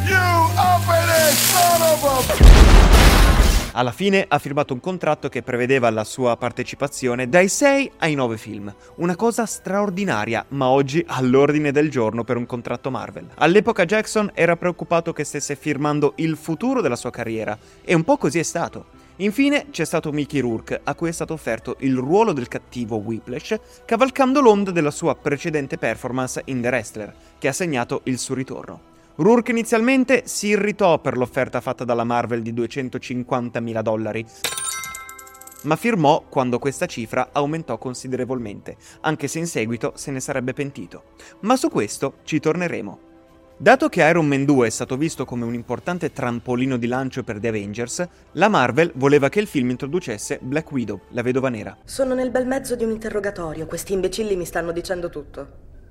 Alla 3.75 3.92
fine 3.92 4.23
ha 4.27 4.37
firmato 4.37 4.73
un 4.73 4.80
contratto 4.80 5.30
che 5.30 5.42
prevedeva 5.42 5.89
la 5.89 6.03
sua 6.03 6.37
partecipazione 6.37 7.27
dai 7.27 7.47
6 7.47 7.94
ai 7.97 8.13
9 8.13 8.37
film, 8.37 8.71
una 8.97 9.15
cosa 9.15 9.47
straordinaria, 9.47 10.45
ma 10.49 10.68
oggi 10.68 11.03
all'ordine 11.07 11.71
del 11.71 11.89
giorno 11.89 12.23
per 12.23 12.37
un 12.37 12.45
contratto 12.45 12.92
Marvel. 12.92 13.30
All'epoca 13.37 13.85
Jackson 13.85 14.30
era 14.35 14.56
preoccupato 14.57 15.11
che 15.11 15.23
stesse 15.23 15.56
firmando 15.56 16.13
il 16.18 16.37
futuro 16.37 16.81
della 16.81 16.95
sua 16.95 17.09
carriera, 17.09 17.57
e 17.83 17.95
un 17.95 18.03
po' 18.03 18.18
così 18.18 18.37
è 18.37 18.44
stato. 18.44 19.01
Infine 19.18 19.65
c'è 19.71 19.85
stato 19.85 20.11
Mickey 20.11 20.39
Rourke, 20.39 20.80
a 20.83 20.94
cui 20.94 21.09
è 21.09 21.11
stato 21.11 21.33
offerto 21.33 21.77
il 21.80 21.95
ruolo 21.95 22.31
del 22.31 22.47
cattivo 22.47 22.97
Whiplash, 22.97 23.59
cavalcando 23.85 24.39
l'onda 24.39 24.69
della 24.69 24.92
sua 24.92 25.15
precedente 25.15 25.80
performance 25.80 26.44
in 26.45 26.61
The 26.61 26.68
Wrestler, 26.68 27.13
che 27.39 27.47
ha 27.47 27.53
segnato 27.53 28.01
il 28.03 28.19
suo 28.19 28.35
ritorno. 28.35 28.93
Rourke 29.15 29.51
inizialmente 29.51 30.23
si 30.25 30.47
irritò 30.47 30.97
per 30.97 31.17
l'offerta 31.17 31.61
fatta 31.61 31.83
dalla 31.83 32.03
Marvel 32.03 32.41
di 32.41 32.51
250.000 32.51 33.81
dollari, 33.81 34.25
ma 35.63 35.75
firmò 35.75 36.25
quando 36.27 36.57
questa 36.57 36.87
cifra 36.87 37.29
aumentò 37.31 37.77
considerevolmente, 37.77 38.75
anche 39.01 39.27
se 39.27 39.37
in 39.37 39.45
seguito 39.45 39.93
se 39.95 40.09
ne 40.09 40.19
sarebbe 40.19 40.53
pentito. 40.53 41.03
Ma 41.41 41.55
su 41.55 41.69
questo 41.69 42.15
ci 42.23 42.39
torneremo. 42.39 43.11
Dato 43.55 43.87
che 43.87 44.01
Iron 44.01 44.25
Man 44.25 44.45
2 44.45 44.65
è 44.65 44.71
stato 44.71 44.97
visto 44.97 45.25
come 45.25 45.45
un 45.45 45.53
importante 45.53 46.11
trampolino 46.11 46.77
di 46.77 46.87
lancio 46.87 47.23
per 47.23 47.39
The 47.39 47.49
Avengers, 47.49 48.07
la 48.31 48.49
Marvel 48.49 48.93
voleva 48.95 49.29
che 49.29 49.39
il 49.39 49.45
film 49.45 49.69
introducesse 49.69 50.39
Black 50.41 50.71
Widow, 50.71 51.01
la 51.09 51.21
vedova 51.21 51.49
nera. 51.49 51.77
Sono 51.85 52.15
nel 52.15 52.31
bel 52.31 52.47
mezzo 52.47 52.75
di 52.75 52.83
un 52.83 52.89
interrogatorio, 52.89 53.67
questi 53.67 53.93
imbecilli 53.93 54.35
mi 54.35 54.45
stanno 54.45 54.71
dicendo 54.71 55.09
tutto. 55.09 55.47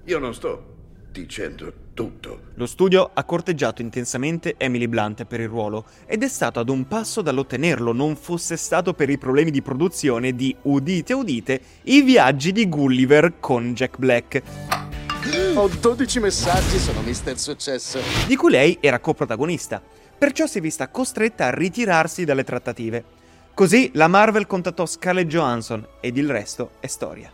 Io 0.06 0.18
non 0.18 0.34
sto 0.34 0.80
dicendo 1.12 1.72
tutto. 1.94 2.40
Lo 2.54 2.66
studio 2.66 3.10
ha 3.12 3.22
corteggiato 3.24 3.82
intensamente 3.82 4.54
Emily 4.56 4.88
Blunt 4.88 5.24
per 5.24 5.40
il 5.40 5.48
ruolo 5.48 5.84
ed 6.06 6.22
è 6.22 6.28
stato 6.28 6.58
ad 6.58 6.68
un 6.68 6.88
passo 6.88 7.22
dall'ottenerlo 7.22 7.92
non 7.92 8.16
fosse 8.16 8.56
stato 8.56 8.94
per 8.94 9.10
i 9.10 9.18
problemi 9.18 9.50
di 9.50 9.62
produzione 9.62 10.34
di, 10.34 10.56
udite 10.62 11.12
udite, 11.12 11.60
i 11.82 12.02
viaggi 12.02 12.50
di 12.50 12.68
Gulliver 12.68 13.34
con 13.38 13.74
Jack 13.74 13.98
Black. 13.98 14.42
Ho 15.54 15.68
12 15.68 16.18
messaggi, 16.18 16.78
sono 16.78 17.00
Mister 17.02 17.38
Successo. 17.38 18.00
Di 18.26 18.34
cui 18.34 18.50
lei 18.50 18.78
era 18.80 18.98
coprotagonista, 18.98 19.80
perciò 20.18 20.46
si 20.46 20.58
è 20.58 20.60
vista 20.60 20.88
costretta 20.88 21.46
a 21.46 21.50
ritirarsi 21.54 22.24
dalle 22.24 22.42
trattative. 22.42 23.04
Così 23.54 23.90
la 23.94 24.08
Marvel 24.08 24.46
contattò 24.46 24.86
Scarlett 24.86 25.28
Johansson 25.28 25.86
ed 26.00 26.16
il 26.16 26.28
resto 26.28 26.72
è 26.80 26.86
storia. 26.86 27.30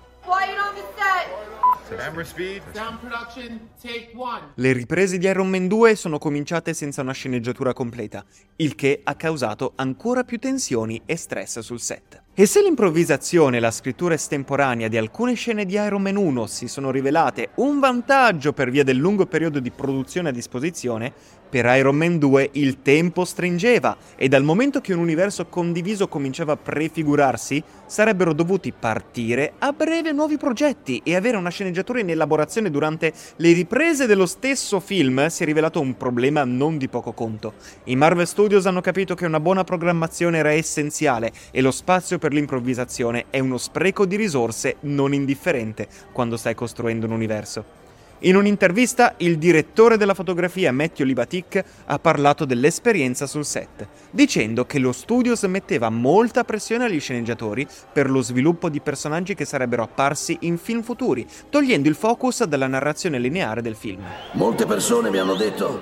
Le 4.54 4.72
riprese 4.72 5.16
di 5.16 5.26
Iron 5.26 5.48
Man 5.48 5.68
2 5.68 5.94
sono 5.94 6.18
cominciate 6.18 6.74
senza 6.74 7.00
una 7.00 7.12
sceneggiatura 7.12 7.72
completa, 7.72 8.22
il 8.56 8.74
che 8.74 9.00
ha 9.02 9.14
causato 9.14 9.72
ancora 9.76 10.22
più 10.22 10.38
tensioni 10.38 11.00
e 11.06 11.16
stress 11.16 11.60
sul 11.60 11.80
set. 11.80 12.24
E 12.34 12.46
se 12.46 12.62
l'improvvisazione 12.62 13.56
e 13.56 13.60
la 13.60 13.70
scrittura 13.70 14.14
estemporanea 14.14 14.88
di 14.88 14.96
alcune 14.96 15.34
scene 15.34 15.64
di 15.64 15.74
Iron 15.74 16.02
Man 16.02 16.16
1 16.16 16.46
si 16.46 16.68
sono 16.68 16.90
rivelate 16.90 17.50
un 17.56 17.80
vantaggio 17.80 18.52
per 18.52 18.70
via 18.70 18.84
del 18.84 18.96
lungo 18.96 19.26
periodo 19.26 19.58
di 19.58 19.70
produzione 19.70 20.28
a 20.28 20.32
disposizione, 20.32 21.12
per 21.48 21.64
Iron 21.76 21.96
Man 21.96 22.18
2 22.18 22.50
il 22.52 22.82
tempo 22.82 23.24
stringeva 23.24 23.96
e 24.16 24.28
dal 24.28 24.42
momento 24.42 24.80
che 24.80 24.92
un 24.92 25.00
universo 25.00 25.46
condiviso 25.46 26.08
cominciava 26.08 26.52
a 26.52 26.56
prefigurarsi, 26.56 27.62
sarebbero 27.86 28.32
dovuti 28.32 28.72
partire 28.72 29.54
a 29.58 29.72
breve 29.72 30.12
nuovi 30.12 30.36
progetti 30.36 31.00
e 31.04 31.16
avere 31.16 31.36
una 31.36 31.50
sceneggiatura 31.50 32.00
in 32.00 32.10
elaborazione 32.10 32.70
durante 32.70 33.12
le 33.36 33.52
riprese 33.52 34.06
dello 34.06 34.26
stesso 34.26 34.80
film 34.80 35.26
si 35.28 35.42
è 35.42 35.46
rivelato 35.46 35.80
un 35.80 35.96
problema 35.96 36.44
non 36.44 36.76
di 36.78 36.88
poco 36.88 37.12
conto. 37.12 37.54
I 37.84 37.96
Marvel 37.96 38.26
Studios 38.26 38.66
hanno 38.66 38.80
capito 38.80 39.14
che 39.14 39.26
una 39.26 39.40
buona 39.40 39.64
programmazione 39.64 40.38
era 40.38 40.52
essenziale 40.52 41.32
e 41.50 41.60
lo 41.60 41.70
spazio 41.70 42.18
per 42.18 42.32
l'improvvisazione 42.32 43.26
è 43.30 43.38
uno 43.38 43.58
spreco 43.58 44.04
di 44.04 44.16
risorse 44.16 44.76
non 44.80 45.14
indifferente 45.14 45.88
quando 46.12 46.36
stai 46.36 46.54
costruendo 46.54 47.06
un 47.06 47.12
universo. 47.12 47.86
In 48.22 48.34
un'intervista 48.34 49.14
il 49.18 49.38
direttore 49.38 49.96
della 49.96 50.12
fotografia 50.12 50.72
Matthew 50.72 51.06
Libatic 51.06 51.64
ha 51.86 52.00
parlato 52.00 52.44
dell'esperienza 52.44 53.28
sul 53.28 53.44
set, 53.44 53.86
dicendo 54.10 54.64
che 54.64 54.80
lo 54.80 54.90
studio 54.90 55.36
metteva 55.46 55.88
molta 55.88 56.42
pressione 56.42 56.86
agli 56.86 56.98
sceneggiatori 56.98 57.64
per 57.92 58.10
lo 58.10 58.20
sviluppo 58.20 58.68
di 58.68 58.80
personaggi 58.80 59.36
che 59.36 59.44
sarebbero 59.44 59.84
apparsi 59.84 60.36
in 60.40 60.58
film 60.58 60.82
futuri, 60.82 61.24
togliendo 61.48 61.88
il 61.88 61.94
focus 61.94 62.42
dalla 62.42 62.66
narrazione 62.66 63.20
lineare 63.20 63.62
del 63.62 63.76
film. 63.76 64.02
Molte 64.32 64.66
persone 64.66 65.10
mi 65.10 65.18
hanno 65.18 65.36
detto 65.36 65.80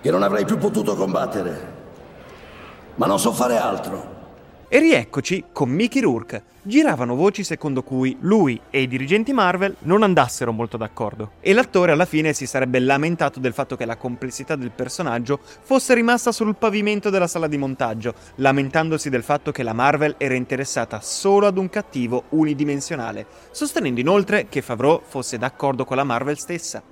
che 0.00 0.10
non 0.10 0.24
avrei 0.24 0.44
più 0.44 0.58
potuto 0.58 0.96
combattere, 0.96 1.72
ma 2.96 3.06
non 3.06 3.20
so 3.20 3.32
fare 3.32 3.56
altro. 3.56 4.17
E 4.70 4.80
rieccoci 4.80 5.44
con 5.50 5.70
Mickey 5.70 6.02
Rourke. 6.02 6.42
Giravano 6.60 7.14
voci 7.14 7.42
secondo 7.42 7.82
cui 7.82 8.18
lui 8.20 8.60
e 8.68 8.82
i 8.82 8.86
dirigenti 8.86 9.32
Marvel 9.32 9.74
non 9.84 10.02
andassero 10.02 10.52
molto 10.52 10.76
d'accordo. 10.76 11.30
E 11.40 11.54
l'attore 11.54 11.92
alla 11.92 12.04
fine 12.04 12.34
si 12.34 12.44
sarebbe 12.44 12.78
lamentato 12.78 13.40
del 13.40 13.54
fatto 13.54 13.76
che 13.76 13.86
la 13.86 13.96
complessità 13.96 14.56
del 14.56 14.70
personaggio 14.70 15.40
fosse 15.42 15.94
rimasta 15.94 16.32
sul 16.32 16.54
pavimento 16.54 17.08
della 17.08 17.26
sala 17.26 17.46
di 17.46 17.56
montaggio, 17.56 18.12
lamentandosi 18.34 19.08
del 19.08 19.22
fatto 19.22 19.52
che 19.52 19.62
la 19.62 19.72
Marvel 19.72 20.16
era 20.18 20.34
interessata 20.34 21.00
solo 21.00 21.46
ad 21.46 21.56
un 21.56 21.70
cattivo 21.70 22.24
unidimensionale, 22.30 23.24
sostenendo 23.50 24.00
inoltre 24.00 24.48
che 24.50 24.60
Favreau 24.60 25.00
fosse 25.02 25.38
d'accordo 25.38 25.86
con 25.86 25.96
la 25.96 26.04
Marvel 26.04 26.38
stessa. 26.38 26.82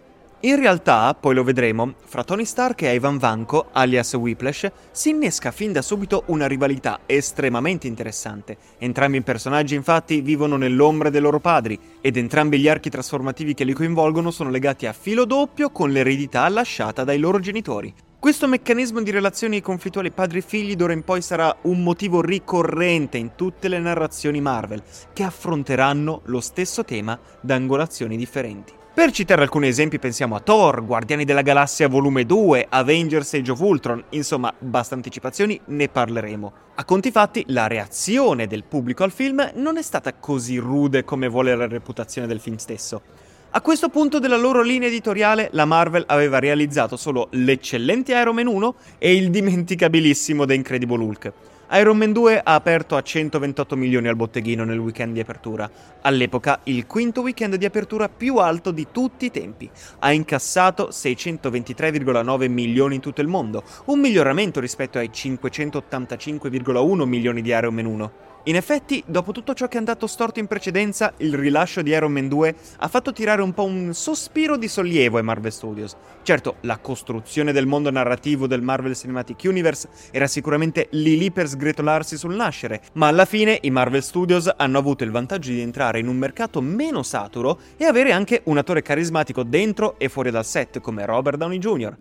In 0.47 0.55
realtà, 0.55 1.13
poi 1.19 1.35
lo 1.35 1.43
vedremo, 1.43 1.95
fra 2.05 2.23
Tony 2.23 2.45
Stark 2.45 2.83
e 2.83 2.95
Ivan 2.95 3.19
Vanko, 3.19 3.67
alias 3.73 4.15
Whiplash, 4.15 4.71
si 4.93 5.09
innesca 5.09 5.51
fin 5.51 5.73
da 5.73 5.83
subito 5.83 6.23
una 6.27 6.47
rivalità 6.47 7.01
estremamente 7.05 7.89
interessante. 7.89 8.57
Entrambi 8.79 9.17
i 9.17 9.23
personaggi 9.23 9.75
infatti 9.75 10.21
vivono 10.21 10.57
nell'ombra 10.57 11.11
dei 11.11 11.21
loro 11.21 11.41
padri 11.41 11.77
ed 12.01 12.17
entrambi 12.17 12.61
gli 12.61 12.69
archi 12.69 12.91
trasformativi 12.91 13.55
che 13.55 13.65
li 13.65 13.73
coinvolgono 13.73 14.31
sono 14.31 14.51
legati 14.51 14.87
a 14.87 14.93
filo 14.93 15.25
doppio 15.25 15.71
con 15.71 15.91
l'eredità 15.91 16.49
lasciata 16.49 17.03
dai 17.03 17.19
loro 17.19 17.41
genitori. 17.41 17.93
Questo 18.17 18.47
meccanismo 18.47 19.03
di 19.03 19.11
relazioni 19.11 19.61
conflittuali 19.61 20.13
padri-figli 20.13 20.77
d'ora 20.77 20.93
in 20.93 21.03
poi 21.03 21.23
sarà 21.23 21.57
un 21.63 21.83
motivo 21.83 22.21
ricorrente 22.21 23.19
in 23.19 23.35
tutte 23.35 23.67
le 23.67 23.81
narrazioni 23.81 24.41
Marvel, 24.41 24.85
che 25.13 25.25
affronteranno 25.25 26.21
lo 26.27 26.41
stesso 26.41 26.85
tema 26.85 27.19
da 27.41 27.57
angolazioni 27.57 28.17
differenti. 28.17 28.85
Per 28.97 29.11
citare 29.11 29.43
alcuni 29.43 29.69
esempi 29.69 29.99
pensiamo 29.99 30.37
a 30.37 30.41
Thor, 30.41 30.83
Guardiani 30.83 31.27
della 31.27 31.43
Galassia 31.43 31.87
Volume 31.87 32.25
2, 32.25 32.69
Avengers 32.71 33.35
Age 33.35 33.51
of 33.51 33.61
Ultron, 33.61 34.03
insomma, 34.09 34.51
basta 34.59 34.95
anticipazioni, 34.95 35.61
ne 35.67 35.89
parleremo. 35.89 36.53
A 36.77 36.85
conti 36.87 37.11
fatti, 37.11 37.45
la 37.49 37.67
reazione 37.67 38.47
del 38.47 38.65
pubblico 38.65 39.05
al 39.05 39.13
film 39.13 39.51
non 39.57 39.77
è 39.77 39.83
stata 39.83 40.15
così 40.15 40.57
rude 40.57 41.05
come 41.05 41.29
vuole 41.29 41.55
la 41.55 41.67
reputazione 41.67 42.27
del 42.27 42.41
film 42.41 42.57
stesso. 42.57 43.03
A 43.51 43.61
questo 43.61 43.91
punto 43.91 44.19
della 44.19 44.39
loro 44.39 44.63
linea 44.63 44.89
editoriale, 44.89 45.51
la 45.53 45.67
Marvel 45.67 46.05
aveva 46.07 46.39
realizzato 46.39 46.97
solo 46.97 47.29
l'eccellente 47.33 48.15
Iron 48.15 48.35
Man 48.35 48.47
1 48.47 48.75
e 48.97 49.15
il 49.15 49.29
dimenticabilissimo 49.29 50.47
The 50.47 50.55
Incredible 50.55 51.03
Hulk. 51.03 51.33
Iron 51.73 51.97
Man 51.97 52.13
2 52.13 52.43
ha 52.45 52.55
aperto 52.55 52.95
a 52.95 53.03
128 53.03 53.75
milioni 53.75 54.07
al 54.07 54.15
botteghino 54.15 54.63
nel 54.63 54.79
weekend 54.79 55.15
di 55.15 55.21
apertura. 55.21 55.69
All'epoca 56.03 56.61
il 56.65 56.87
quinto 56.87 57.23
weekend 57.23 57.57
di 57.57 57.65
apertura 57.65 58.09
più 58.09 58.37
alto 58.37 58.71
di 58.71 58.87
tutti 58.93 59.25
i 59.27 59.33
tempi. 59.33 59.69
Ha 59.99 60.13
incassato 60.13 60.91
623,9 60.93 62.49
milioni 62.49 62.95
in 62.95 63.01
tutto 63.01 63.21
il 63.21 63.27
mondo, 63.27 63.65
un 63.87 63.99
miglioramento 63.99 64.61
rispetto 64.61 64.99
ai 64.99 65.11
585,1 65.13 67.05
milioni 67.05 67.43
di 67.43 67.51
Iron 67.51 67.75
Man 67.75 67.87
1. 67.87 68.13
In 68.49 68.55
effetti, 68.55 69.03
dopo 69.05 69.33
tutto 69.33 69.55
ciò 69.55 69.67
che 69.67 69.75
è 69.75 69.79
andato 69.79 70.07
storto 70.07 70.39
in 70.39 70.47
precedenza, 70.47 71.13
il 71.17 71.35
rilascio 71.35 71.83
di 71.83 71.91
Iron 71.91 72.13
Man 72.13 72.29
2 72.29 72.55
ha 72.77 72.87
fatto 72.87 73.13
tirare 73.13 73.43
un 73.43 73.53
po' 73.53 73.65
un 73.65 73.93
sospiro 73.93 74.57
di 74.57 74.69
sollievo 74.69 75.17
ai 75.17 75.25
Marvel 75.25 75.51
Studios. 75.51 75.97
Certo, 76.23 76.59
la 76.61 76.79
costruzione 76.79 77.51
del 77.51 77.67
mondo 77.67 77.91
narrativo 77.91 78.47
del 78.47 78.63
Marvel 78.63 78.95
Cinematic 78.95 79.41
Universe 79.47 79.89
era 80.13 80.29
sicuramente 80.29 80.87
lì 80.91 81.19
lì 81.19 81.33
per 81.33 81.49
sgretolarsi 81.49 82.17
sul 82.17 82.37
nascere, 82.37 82.83
ma 82.93 83.09
alla 83.09 83.25
fine 83.25 83.59
i 83.63 83.71
Marvel 83.71 84.05
Studios 84.05 84.49
hanno 84.57 84.79
avuto 84.79 85.03
il 85.03 85.11
vantaggio 85.11 85.51
di 85.51 85.61
entrare 85.61 85.99
in 85.99 86.07
un 86.07 86.17
mercato 86.17 86.61
meno 86.61 87.03
saturo 87.03 87.59
e 87.77 87.85
avere 87.85 88.13
anche 88.13 88.43
un 88.45 88.59
attore 88.59 88.81
carismatico 88.81 89.43
dentro 89.43 89.99
e 89.99 90.09
fuori 90.09 90.31
dal 90.31 90.45
set 90.45 90.79
come 90.79 91.05
Robert 91.05 91.37
Downey 91.37 91.59
Jr. 91.59 91.97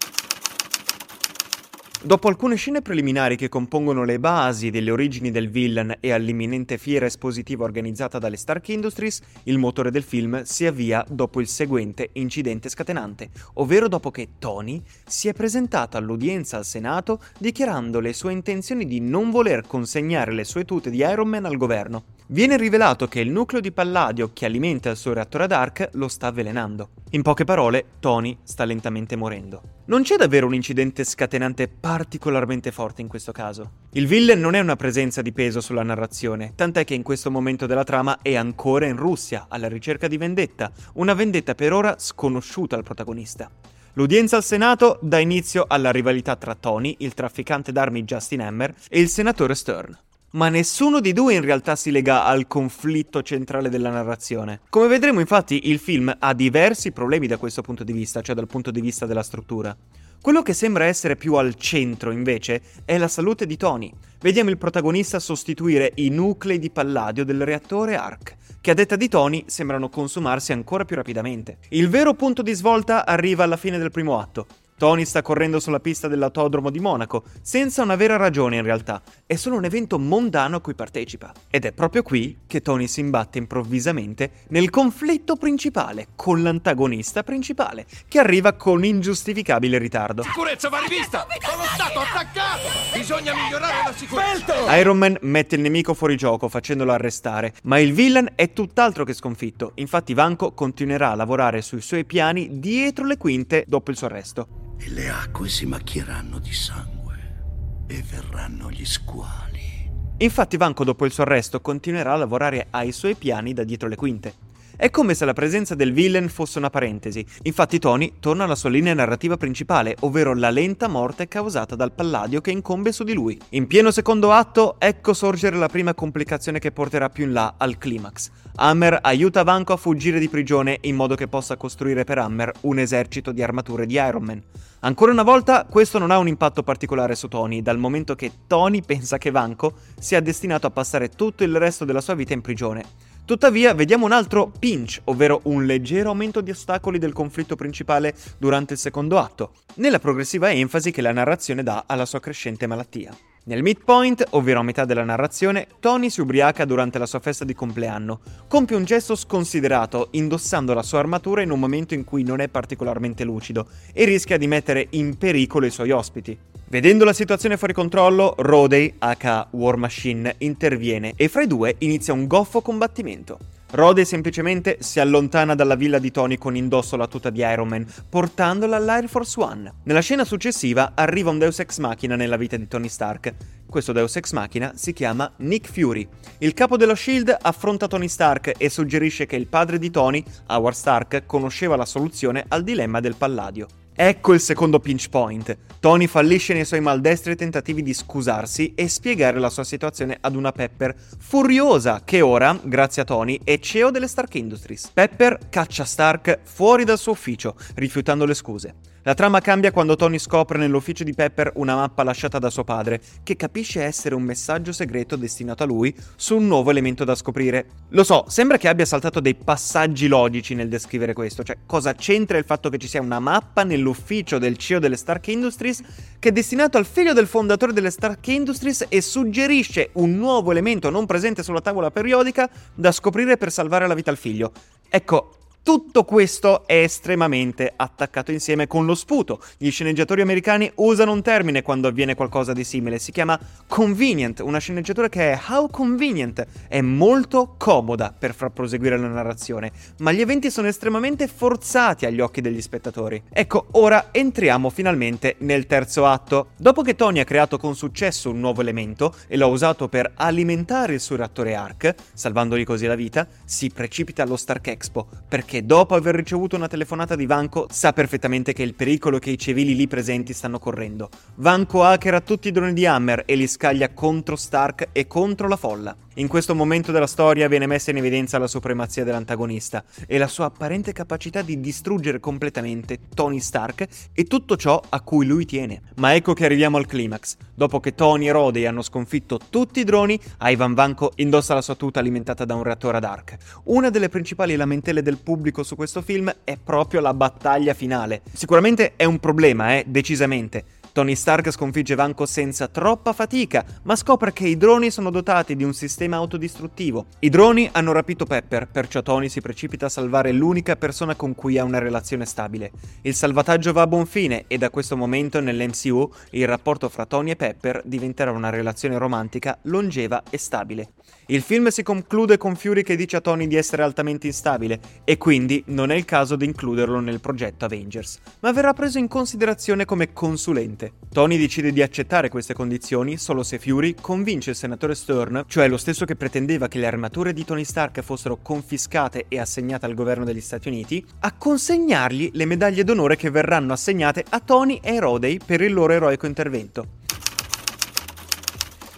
Dopo 2.05 2.27
alcune 2.27 2.55
scene 2.55 2.83
preliminari 2.83 3.35
che 3.35 3.49
compongono 3.49 4.03
le 4.03 4.19
basi 4.19 4.69
delle 4.69 4.91
origini 4.91 5.31
del 5.31 5.49
villain 5.49 5.97
e 5.99 6.11
all'imminente 6.11 6.77
fiera 6.77 7.07
espositiva 7.07 7.63
organizzata 7.63 8.19
dalle 8.19 8.37
Stark 8.37 8.69
Industries, 8.69 9.21
il 9.45 9.57
motore 9.57 9.89
del 9.89 10.03
film 10.03 10.43
si 10.43 10.67
avvia 10.67 11.03
dopo 11.09 11.41
il 11.41 11.47
seguente 11.47 12.11
incidente 12.13 12.69
scatenante, 12.69 13.31
ovvero 13.53 13.87
dopo 13.87 14.11
che 14.11 14.33
Tony 14.37 14.83
si 15.03 15.29
è 15.29 15.33
presentato 15.33 15.97
all'udienza 15.97 16.57
al 16.57 16.65
Senato 16.65 17.19
dichiarando 17.39 17.99
le 17.99 18.13
sue 18.13 18.33
intenzioni 18.33 18.85
di 18.85 18.99
non 18.99 19.31
voler 19.31 19.65
consegnare 19.65 20.31
le 20.31 20.43
sue 20.43 20.63
tute 20.63 20.91
di 20.91 20.97
Iron 20.97 21.27
Man 21.27 21.45
al 21.45 21.57
governo. 21.57 22.14
Viene 22.27 22.57
rivelato 22.57 23.07
che 23.07 23.19
il 23.19 23.29
nucleo 23.29 23.61
di 23.61 23.71
palladio 23.71 24.31
che 24.33 24.45
alimenta 24.45 24.89
il 24.89 24.97
suo 24.97 25.13
reattore 25.13 25.45
Dark 25.45 25.89
lo 25.91 26.07
sta 26.07 26.25
avvelenando. 26.25 26.89
In 27.11 27.21
poche 27.21 27.43
parole, 27.43 27.85
Tony 27.99 28.35
sta 28.41 28.65
lentamente 28.65 29.15
morendo. 29.15 29.61
Non 29.85 30.01
c'è 30.01 30.15
davvero 30.15 30.47
un 30.47 30.55
incidente 30.55 31.03
scatenante 31.03 31.67
particolarmente 31.67 32.71
forte 32.71 33.01
in 33.01 33.07
questo 33.07 33.31
caso. 33.31 33.73
Il 33.91 34.07
villain 34.07 34.39
non 34.39 34.55
è 34.55 34.59
una 34.59 34.75
presenza 34.75 35.21
di 35.21 35.33
peso 35.33 35.61
sulla 35.61 35.83
narrazione, 35.83 36.53
tant'è 36.55 36.83
che 36.83 36.95
in 36.95 37.03
questo 37.03 37.29
momento 37.29 37.67
della 37.67 37.83
trama 37.83 38.17
è 38.23 38.33
ancora 38.33 38.87
in 38.87 38.97
Russia, 38.97 39.45
alla 39.47 39.67
ricerca 39.67 40.07
di 40.07 40.17
vendetta, 40.17 40.71
una 40.93 41.13
vendetta 41.13 41.53
per 41.53 41.73
ora 41.73 41.93
sconosciuta 41.99 42.75
al 42.75 42.83
protagonista. 42.83 43.51
L'udienza 43.93 44.37
al 44.37 44.43
Senato 44.43 44.97
dà 44.99 45.19
inizio 45.19 45.65
alla 45.67 45.91
rivalità 45.91 46.35
tra 46.37 46.55
Tony, 46.55 46.95
il 46.99 47.13
trafficante 47.13 47.71
d'armi 47.71 48.03
Justin 48.03 48.41
Hammer, 48.41 48.73
e 48.89 48.99
il 48.99 49.09
senatore 49.09 49.53
Stern 49.53 49.95
ma 50.35 50.49
nessuno 50.49 50.99
di 50.99 51.13
due 51.13 51.33
in 51.33 51.41
realtà 51.41 51.75
si 51.75 51.91
lega 51.91 52.25
al 52.25 52.47
conflitto 52.47 53.21
centrale 53.21 53.69
della 53.69 53.89
narrazione. 53.89 54.59
Come 54.69 54.87
vedremo 54.87 55.21
infatti 55.21 55.69
il 55.69 55.79
film 55.79 56.13
ha 56.17 56.33
diversi 56.33 56.91
problemi 56.91 57.27
da 57.27 57.37
questo 57.37 57.61
punto 57.61 57.83
di 57.83 57.93
vista, 57.93 58.21
cioè 58.21 58.35
dal 58.35 58.47
punto 58.47 58.69
di 58.69 58.81
vista 58.81 59.05
della 59.05 59.23
struttura. 59.23 59.75
Quello 60.21 60.41
che 60.41 60.53
sembra 60.53 60.85
essere 60.85 61.15
più 61.15 61.35
al 61.35 61.55
centro, 61.55 62.11
invece, 62.11 62.61
è 62.83 62.97
la 62.97 63.07
salute 63.07 63.45
di 63.45 63.57
Tony. 63.57 63.93
Vediamo 64.19 64.49
il 64.49 64.57
protagonista 64.57 65.19
sostituire 65.19 65.91
i 65.95 66.09
nuclei 66.09 66.59
di 66.59 66.71
palladio 66.71 67.23
del 67.23 67.45
reattore 67.45 67.95
ARC, 67.95 68.35
che 68.59 68.71
a 68.71 68.73
detta 68.73 68.95
di 68.95 69.07
Tony 69.07 69.43
sembrano 69.45 69.87
consumarsi 69.87 70.51
ancora 70.51 70.83
più 70.83 70.95
rapidamente. 70.95 71.59
Il 71.69 71.89
vero 71.89 72.13
punto 72.13 72.41
di 72.41 72.53
svolta 72.53 73.05
arriva 73.05 73.43
alla 73.43 73.57
fine 73.57 73.77
del 73.77 73.91
primo 73.91 74.19
atto. 74.19 74.47
Tony 74.77 75.05
sta 75.05 75.21
correndo 75.21 75.61
sulla 75.61 75.79
pista 75.79 76.09
dell'autodromo 76.09 76.69
di 76.69 76.81
Monaco, 76.81 77.23
senza 77.41 77.81
una 77.81 77.95
vera 77.95 78.17
ragione 78.17 78.57
in 78.57 78.63
realtà, 78.63 79.01
è 79.25 79.35
solo 79.35 79.55
un 79.55 79.63
evento 79.63 79.97
mondano 79.97 80.57
a 80.57 80.59
cui 80.59 80.73
partecipa. 80.73 81.31
Ed 81.49 81.63
è 81.63 81.71
proprio 81.71 82.03
qui 82.03 82.39
che 82.45 82.61
Tony 82.61 82.87
si 82.87 82.99
imbatte 82.99 83.37
improvvisamente 83.37 84.31
nel 84.49 84.69
conflitto 84.69 85.37
principale 85.37 86.07
con 86.17 86.43
l'antagonista 86.43 87.23
principale, 87.23 87.85
che 88.09 88.19
arriva 88.19 88.51
con 88.51 88.83
ingiustificabile 88.83 89.77
ritardo. 89.77 90.23
Sicurezza 90.23 90.67
va 90.67 90.79
rivista! 90.79 91.25
Sono 91.39 91.63
stato 91.63 91.99
attaccato! 91.99 92.67
Bisogna 92.93 93.33
migliorare 93.33 93.75
la 93.85 93.93
sicurezza! 93.93 94.75
Iron 94.75 94.97
Man 94.97 95.17
mette 95.21 95.55
il 95.55 95.61
nemico 95.61 95.93
fuori 95.93 96.17
gioco 96.17 96.49
facendolo 96.49 96.91
arrestare, 96.91 97.53
ma 97.63 97.79
il 97.79 97.93
villain 97.93 98.29
è 98.35 98.51
tutt'altro 98.51 99.05
che 99.05 99.13
sconfitto. 99.13 99.71
Infatti 99.75 100.13
Vanko 100.13 100.51
continuerà 100.51 101.11
a 101.11 101.15
lavorare 101.15 101.61
sui 101.61 101.79
suoi 101.79 102.03
piani 102.03 102.59
dietro 102.59 103.05
le 103.05 103.15
quinte 103.15 103.63
dopo 103.65 103.91
il 103.91 103.95
suo 103.95 104.07
arresto 104.07 104.63
e 104.77 104.89
le 104.89 105.09
acque 105.09 105.49
si 105.49 105.65
macchieranno 105.65 106.39
di 106.39 106.53
sangue 106.53 107.83
e 107.87 108.03
verranno 108.09 108.69
gli 108.71 108.85
squali. 108.85 109.91
Infatti 110.17 110.57
Vanko 110.57 110.83
dopo 110.83 111.05
il 111.05 111.11
suo 111.11 111.23
arresto 111.23 111.59
continuerà 111.59 112.13
a 112.13 112.17
lavorare 112.17 112.67
ai 112.69 112.91
suoi 112.91 113.15
piani 113.15 113.53
da 113.53 113.63
dietro 113.63 113.89
le 113.89 113.95
quinte. 113.95 114.44
È 114.77 114.89
come 114.89 115.13
se 115.13 115.23
la 115.23 115.31
presenza 115.31 115.73
del 115.73 115.93
villain 115.93 116.27
fosse 116.27 116.57
una 116.57 116.69
parentesi. 116.69 117.25
Infatti 117.43 117.79
Tony 117.79 118.15
torna 118.19 118.43
alla 118.43 118.55
sua 118.55 118.69
linea 118.69 118.93
narrativa 118.93 119.37
principale, 119.37 119.95
ovvero 120.01 120.33
la 120.33 120.49
lenta 120.49 120.89
morte 120.89 121.29
causata 121.29 121.75
dal 121.75 121.93
palladio 121.93 122.41
che 122.41 122.51
incombe 122.51 122.91
su 122.91 123.05
di 123.05 123.13
lui. 123.13 123.39
In 123.51 123.67
pieno 123.67 123.89
secondo 123.91 124.33
atto, 124.33 124.75
ecco 124.77 125.13
sorgere 125.13 125.55
la 125.55 125.69
prima 125.69 125.93
complicazione 125.93 126.59
che 126.59 126.73
porterà 126.73 127.09
più 127.09 127.23
in 127.23 127.31
là 127.31 127.53
al 127.57 127.77
climax. 127.77 128.31
Hammer 128.55 128.99
aiuta 129.01 129.43
Vanko 129.43 129.73
a 129.73 129.77
fuggire 129.77 130.19
di 130.19 130.27
prigione 130.27 130.77
in 130.81 130.95
modo 130.95 131.15
che 131.15 131.29
possa 131.29 131.55
costruire 131.55 132.03
per 132.03 132.17
Hammer 132.17 132.51
un 132.61 132.77
esercito 132.77 133.31
di 133.31 133.41
armature 133.41 133.85
di 133.85 133.93
Iron 133.93 134.23
Man. 134.23 134.43
Ancora 134.81 135.11
una 135.11 135.23
volta, 135.23 135.65
questo 135.69 135.99
non 135.99 136.11
ha 136.11 136.17
un 136.17 136.27
impatto 136.27 136.63
particolare 136.63 137.15
su 137.15 137.27
Tony, 137.27 137.61
dal 137.61 137.77
momento 137.77 138.13
che 138.13 138.31
Tony 138.45 138.81
pensa 138.81 139.17
che 139.17 139.31
Vanko 139.31 139.73
sia 139.97 140.19
destinato 140.19 140.67
a 140.67 140.71
passare 140.71 141.09
tutto 141.09 141.43
il 141.43 141.55
resto 141.57 141.85
della 141.85 142.01
sua 142.01 142.13
vita 142.13 142.33
in 142.33 142.41
prigione. 142.41 142.83
Tuttavia, 143.25 143.73
vediamo 143.73 144.05
un 144.05 144.11
altro 144.11 144.51
pinch, 144.59 145.01
ovvero 145.05 145.39
un 145.45 145.65
leggero 145.65 146.09
aumento 146.09 146.41
di 146.41 146.51
ostacoli 146.51 146.99
del 146.99 147.11
conflitto 147.11 147.55
principale 147.55 148.13
durante 148.37 148.73
il 148.73 148.79
secondo 148.79 149.17
atto, 149.17 149.53
nella 149.77 149.97
progressiva 149.97 150.51
enfasi 150.51 150.91
che 150.91 151.01
la 151.01 151.11
narrazione 151.11 151.63
dà 151.63 151.85
alla 151.87 152.05
sua 152.05 152.19
crescente 152.19 152.67
malattia. 152.67 153.17
Nel 153.45 153.63
midpoint, 153.63 154.23
ovvero 154.31 154.59
a 154.59 154.63
metà 154.63 154.85
della 154.85 155.03
narrazione, 155.03 155.67
Tony 155.79 156.11
si 156.11 156.21
ubriaca 156.21 156.65
durante 156.65 156.99
la 156.99 157.07
sua 157.07 157.19
festa 157.19 157.45
di 157.45 157.55
compleanno. 157.55 158.19
Compie 158.47 158.75
un 158.75 158.85
gesto 158.85 159.15
sconsiderato, 159.15 160.09
indossando 160.11 160.75
la 160.75 160.83
sua 160.83 160.99
armatura 160.99 161.41
in 161.41 161.49
un 161.49 161.59
momento 161.59 161.95
in 161.95 162.03
cui 162.03 162.21
non 162.21 162.41
è 162.41 162.47
particolarmente 162.47 163.23
lucido 163.23 163.67
e 163.91 164.05
rischia 164.05 164.37
di 164.37 164.45
mettere 164.45 164.85
in 164.91 165.17
pericolo 165.17 165.65
i 165.65 165.71
suoi 165.71 165.89
ospiti. 165.89 166.37
Vedendo 166.67 167.05
la 167.05 167.13
situazione 167.13 167.57
fuori 167.57 167.73
controllo, 167.73 168.33
Rodey, 168.37 168.95
aka 168.97 169.47
War 169.51 169.77
Machine, 169.77 170.35
interviene 170.39 171.13
e 171.15 171.27
fra 171.27 171.43
i 171.43 171.47
due 171.47 171.75
inizia 171.79 172.11
un 172.11 172.25
goffo 172.25 172.61
combattimento. 172.61 173.37
Rode 173.71 174.03
semplicemente 174.03 174.77
si 174.79 174.99
allontana 174.99 175.53
dalla 175.53 175.75
villa 175.75 175.99
di 175.99 176.09
Tony 176.09 176.37
con 176.37 176.55
indosso 176.55 176.95
la 176.95 177.07
tuta 177.07 177.29
di 177.29 177.41
Iron 177.41 177.67
Man, 177.67 177.85
portandola 178.09 178.77
all'Air 178.77 179.07
Force 179.07 179.39
One. 179.39 179.73
Nella 179.83 179.99
scena 179.99 180.23
successiva 180.25 180.93
arriva 180.95 181.29
un 181.29 181.37
Deus 181.37 181.59
Ex 181.59 181.77
Machina 181.77 182.15
nella 182.15 182.37
vita 182.37 182.57
di 182.57 182.67
Tony 182.67 182.89
Stark. 182.89 183.33
Questo 183.69 183.91
Deus 183.91 184.15
Ex 184.15 184.31
Machina 184.31 184.71
si 184.75 184.91
chiama 184.91 185.31
Nick 185.37 185.69
Fury. 185.71 186.07
Il 186.39 186.53
capo 186.53 186.77
dello 186.77 186.95
Shield 186.95 187.37
affronta 187.41 187.87
Tony 187.87 188.07
Stark 188.07 188.53
e 188.57 188.69
suggerisce 188.69 189.27
che 189.27 189.35
il 189.35 189.47
padre 189.47 189.77
di 189.77 189.91
Tony, 189.91 190.23
Howard 190.47 190.75
Stark, 190.75 191.23
conosceva 191.27 191.75
la 191.75 191.85
soluzione 191.85 192.43
al 192.47 192.63
dilemma 192.63 193.01
del 193.01 193.15
Palladio. 193.15 193.67
Ecco 193.97 194.33
il 194.33 194.41
secondo 194.41 194.81
pinch 194.81 195.07
point. 195.07 195.57
Tony 195.79 196.07
fallisce 196.07 196.53
nei 196.53 196.65
suoi 196.65 196.81
maldestri 196.81 197.37
tentativi 197.37 197.81
di 197.81 197.93
scusarsi 197.93 198.73
e 198.75 198.89
spiegare 198.89 199.39
la 199.39 199.49
sua 199.49 199.63
situazione 199.63 200.17
ad 200.19 200.35
una 200.35 200.51
Pepper 200.51 200.93
furiosa 201.17 202.01
che 202.03 202.19
ora, 202.19 202.59
grazie 202.61 203.03
a 203.03 203.05
Tony, 203.05 203.39
è 203.41 203.57
CEO 203.57 203.91
delle 203.91 204.09
Stark 204.09 204.35
Industries. 204.35 204.89
Pepper 204.89 205.47
caccia 205.49 205.85
Stark 205.85 206.39
fuori 206.43 206.83
dal 206.83 206.97
suo 206.97 207.13
ufficio, 207.13 207.55
rifiutando 207.75 208.25
le 208.25 208.33
scuse. 208.33 208.75
La 209.07 209.13
trama 209.13 209.39
cambia 209.39 209.71
quando 209.71 209.95
Tony 209.95 210.17
scopre 210.17 210.57
nell'ufficio 210.57 211.03
di 211.03 211.13
Pepper 211.13 211.51
una 211.57 211.75
mappa 211.75 212.01
lasciata 212.01 212.39
da 212.39 212.49
suo 212.49 212.63
padre, 212.63 212.99
che 213.21 213.35
capisce 213.35 213.83
essere 213.83 214.15
un 214.15 214.23
messaggio 214.23 214.71
segreto 214.71 215.15
destinato 215.15 215.61
a 215.61 215.67
lui 215.67 215.95
su 216.15 216.37
un 216.37 216.47
nuovo 216.47 216.71
elemento 216.71 217.03
da 217.03 217.13
scoprire. 217.13 217.67
Lo 217.89 218.03
so, 218.03 218.25
sembra 218.29 218.57
che 218.57 218.67
abbia 218.67 218.83
saltato 218.83 219.19
dei 219.19 219.35
passaggi 219.35 220.07
logici 220.07 220.55
nel 220.55 220.69
descrivere 220.69 221.13
questo, 221.13 221.43
cioè 221.43 221.55
cosa 221.67 221.93
c'entra 221.93 222.39
il 222.39 222.45
fatto 222.45 222.69
che 222.69 222.79
ci 222.79 222.87
sia 222.87 222.99
una 222.99 223.19
mappa 223.19 223.63
nell'ufficio 223.63 224.39
del 224.39 224.57
CEO 224.57 224.79
delle 224.79 224.97
Stark 224.97 225.27
Industries 225.27 225.83
che 226.17 226.29
è 226.29 226.31
destinato 226.31 226.79
al 226.79 226.87
figlio 226.87 227.13
del 227.13 227.27
fondatore 227.27 227.73
delle 227.73 227.91
Stark 227.91 228.25
Industries 228.25 228.87
e 228.89 229.01
suggerisce 229.01 229.91
un 229.93 230.15
nuovo 230.15 230.49
elemento 230.49 230.89
non 230.89 231.05
presente 231.05 231.43
sulla 231.43 231.61
tavola 231.61 231.91
periodica 231.91 232.49
da 232.73 232.91
scoprire 232.91 233.37
per 233.37 233.51
salvare 233.51 233.85
la 233.85 233.93
vita 233.93 234.09
al 234.09 234.17
figlio. 234.17 234.51
Ecco, 234.89 235.44
tutto 235.65 236.03
questo 236.03 236.67
è 236.67 236.83
estremamente 236.83 237.73
attaccato 237.75 238.31
insieme 238.31 238.67
con 238.67 238.85
lo 238.85 238.93
sputo. 238.93 239.41
Gli 239.57 239.71
sceneggiatori 239.71 240.21
americani 240.21 240.71
usano 240.75 241.11
un 241.11 241.23
termine 241.23 241.63
quando 241.63 241.87
avviene 241.87 242.13
qualcosa 242.13 242.53
di 242.53 242.63
simile, 242.63 242.99
si 242.99 243.11
chiama 243.11 243.39
convenient, 243.67 244.41
una 244.41 244.59
sceneggiatura 244.59 245.09
che 245.09 245.31
è 245.31 245.39
how 245.49 245.67
convenient, 245.67 246.45
è 246.67 246.81
molto 246.81 247.55
comoda 247.57 248.13
per 248.15 248.35
far 248.35 248.51
proseguire 248.51 248.95
la 248.99 249.07
narrazione, 249.07 249.71
ma 250.01 250.11
gli 250.11 250.21
eventi 250.21 250.51
sono 250.51 250.67
estremamente 250.67 251.27
forzati 251.27 252.05
agli 252.05 252.19
occhi 252.19 252.41
degli 252.41 252.61
spettatori. 252.61 253.23
Ecco, 253.33 253.65
ora 253.71 254.09
entriamo 254.11 254.69
finalmente 254.69 255.37
nel 255.39 255.65
terzo 255.65 256.05
atto. 256.05 256.49
Dopo 256.57 256.83
che 256.83 256.93
Tony 256.93 257.21
ha 257.21 257.25
creato 257.25 257.57
con 257.57 257.75
successo 257.75 258.29
un 258.29 258.39
nuovo 258.39 258.61
elemento 258.61 259.15
e 259.27 259.35
l'ha 259.35 259.47
usato 259.47 259.89
per 259.89 260.11
alimentare 260.13 260.93
il 260.93 260.99
suo 260.99 261.15
reattore 261.15 261.55
ARC, 261.55 261.95
salvandogli 262.13 262.63
così 262.63 262.85
la 262.85 262.93
vita, 262.93 263.27
si 263.45 263.71
precipita 263.71 264.21
allo 264.21 264.37
Stark 264.37 264.67
Expo 264.67 265.07
perché 265.27 265.53
che 265.55 265.65
dopo 265.65 265.95
aver 265.95 266.15
ricevuto 266.15 266.57
una 266.57 266.67
telefonata 266.67 267.15
di 267.15 267.25
Vanko 267.25 267.67
sa 267.71 267.93
perfettamente 267.93 268.51
che 268.51 268.61
il 268.61 268.73
pericolo 268.73 269.19
che 269.19 269.29
i 269.29 269.37
civili 269.37 269.73
lì 269.73 269.87
presenti 269.87 270.33
stanno 270.33 270.59
correndo. 270.59 271.07
Vanko 271.35 271.85
hackera 271.85 272.19
tutti 272.19 272.49
i 272.49 272.51
droni 272.51 272.73
di 272.73 272.85
Hammer 272.85 273.23
e 273.25 273.35
li 273.35 273.47
scaglia 273.47 273.93
contro 273.93 274.35
Stark 274.35 274.89
e 274.91 275.07
contro 275.07 275.47
la 275.47 275.55
folla. 275.55 275.95
In 276.17 276.29
questo 276.29 276.55
momento 276.55 276.93
della 276.93 277.07
storia 277.07 277.49
viene 277.49 277.67
messa 277.67 277.91
in 277.91 277.97
evidenza 277.97 278.37
la 278.37 278.47
supremazia 278.47 279.03
dell'antagonista 279.03 279.83
e 280.07 280.17
la 280.17 280.29
sua 280.29 280.45
apparente 280.45 280.93
capacità 280.93 281.41
di 281.41 281.59
distruggere 281.59 282.21
completamente 282.21 282.99
Tony 283.13 283.41
Stark 283.41 283.85
e 284.13 284.23
tutto 284.23 284.55
ciò 284.55 284.81
a 284.87 285.01
cui 285.01 285.25
lui 285.25 285.45
tiene. 285.45 285.81
Ma 285.95 286.15
ecco 286.15 286.31
che 286.31 286.45
arriviamo 286.45 286.77
al 286.77 286.85
climax. 286.85 287.35
Dopo 287.53 287.81
che 287.81 287.95
Tony 287.95 288.29
e 288.29 288.31
Rodey 288.31 288.65
hanno 288.65 288.81
sconfitto 288.81 289.39
tutti 289.49 289.81
i 289.81 289.83
droni, 289.83 290.17
Ivan 290.43 290.73
Vanko 290.73 291.11
indossa 291.15 291.53
la 291.53 291.61
sua 291.61 291.75
tuta 291.75 291.99
alimentata 291.99 292.45
da 292.45 292.55
un 292.55 292.63
reattore 292.63 292.95
ad 292.95 293.03
arc. 293.03 293.35
Una 293.65 293.89
delle 293.89 294.07
principali 294.07 294.55
lamentele 294.55 295.01
del 295.01 295.17
pubblico 295.17 295.63
su 295.63 295.75
questo 295.75 296.01
film 296.01 296.33
è 296.45 296.57
proprio 296.57 297.01
la 297.01 297.13
battaglia 297.13 297.73
finale. 297.73 298.21
Sicuramente 298.31 298.93
è 298.95 299.03
un 299.03 299.19
problema, 299.19 299.75
eh, 299.75 299.83
decisamente. 299.85 300.63
Tony 300.95 301.15
Stark 301.15 301.51
sconfigge 301.51 301.93
Vanko 301.93 302.25
senza 302.25 302.69
troppa 302.69 303.11
fatica, 303.11 303.65
ma 303.83 303.97
scopre 303.97 304.31
che 304.31 304.47
i 304.47 304.55
droni 304.55 304.89
sono 304.89 305.09
dotati 305.09 305.57
di 305.57 305.65
un 305.65 305.73
sistema 305.73 306.15
autodistruttivo. 306.15 307.07
I 307.19 307.27
droni 307.27 307.67
hanno 307.73 307.91
rapito 307.91 308.23
Pepper, 308.25 308.69
perciò 308.69 309.01
Tony 309.01 309.27
si 309.27 309.41
precipita 309.41 309.87
a 309.87 309.89
salvare 309.89 310.31
l'unica 310.31 310.77
persona 310.77 311.15
con 311.15 311.35
cui 311.35 311.57
ha 311.57 311.65
una 311.65 311.79
relazione 311.79 312.23
stabile. 312.25 312.71
Il 313.01 313.13
salvataggio 313.13 313.73
va 313.73 313.81
a 313.81 313.87
buon 313.87 314.05
fine 314.05 314.45
e 314.47 314.57
da 314.57 314.69
questo 314.69 314.95
momento 314.95 315.41
nell'MCU 315.41 316.09
il 316.29 316.47
rapporto 316.47 316.87
fra 316.87 317.05
Tony 317.05 317.31
e 317.31 317.35
Pepper 317.35 317.81
diventerà 317.83 318.31
una 318.31 318.49
relazione 318.49 318.97
romantica 318.97 319.59
longeva 319.63 320.23
e 320.29 320.37
stabile. 320.37 320.91
Il 321.27 321.41
film 321.41 321.67
si 321.69 321.83
conclude 321.83 322.37
con 322.37 322.55
Fury 322.55 322.83
che 322.83 322.95
dice 322.95 323.17
a 323.17 323.21
Tony 323.21 323.47
di 323.47 323.55
essere 323.55 323.83
altamente 323.83 324.27
instabile 324.27 324.79
e 325.03 325.17
quindi 325.17 325.61
non 325.67 325.91
è 325.91 325.95
il 325.95 326.05
caso 326.05 326.35
di 326.35 326.45
includerlo 326.45 326.99
nel 326.99 327.19
progetto 327.19 327.65
Avengers, 327.65 328.19
ma 328.39 328.51
verrà 328.51 328.73
preso 328.73 328.97
in 328.97 329.07
considerazione 329.07 329.85
come 329.85 330.13
consulente. 330.13 330.84
Tony 331.11 331.37
decide 331.37 331.71
di 331.71 331.81
accettare 331.81 332.29
queste 332.29 332.53
condizioni 332.53 333.17
solo 333.17 333.43
se 333.43 333.59
Fury 333.59 333.95
convince 333.99 334.49
il 334.51 334.55
senatore 334.55 334.95
Stern, 334.95 335.45
cioè 335.47 335.67
lo 335.67 335.77
stesso 335.77 336.05
che 336.05 336.15
pretendeva 336.15 336.67
che 336.67 336.79
le 336.79 336.87
armature 336.87 337.33
di 337.33 337.45
Tony 337.45 337.63
Stark 337.63 338.01
fossero 338.01 338.37
confiscate 338.41 339.25
e 339.27 339.39
assegnate 339.39 339.85
al 339.85 339.93
governo 339.93 340.25
degli 340.25 340.41
Stati 340.41 340.67
Uniti, 340.67 341.05
a 341.19 341.33
consegnargli 341.33 342.31
le 342.33 342.45
medaglie 342.45 342.83
d'onore 342.83 343.15
che 343.15 343.29
verranno 343.29 343.73
assegnate 343.73 344.23
a 344.29 344.39
Tony 344.39 344.79
e 344.81 344.99
Rodey 344.99 345.39
per 345.43 345.61
il 345.61 345.73
loro 345.73 345.93
eroico 345.93 346.25
intervento. 346.25 347.03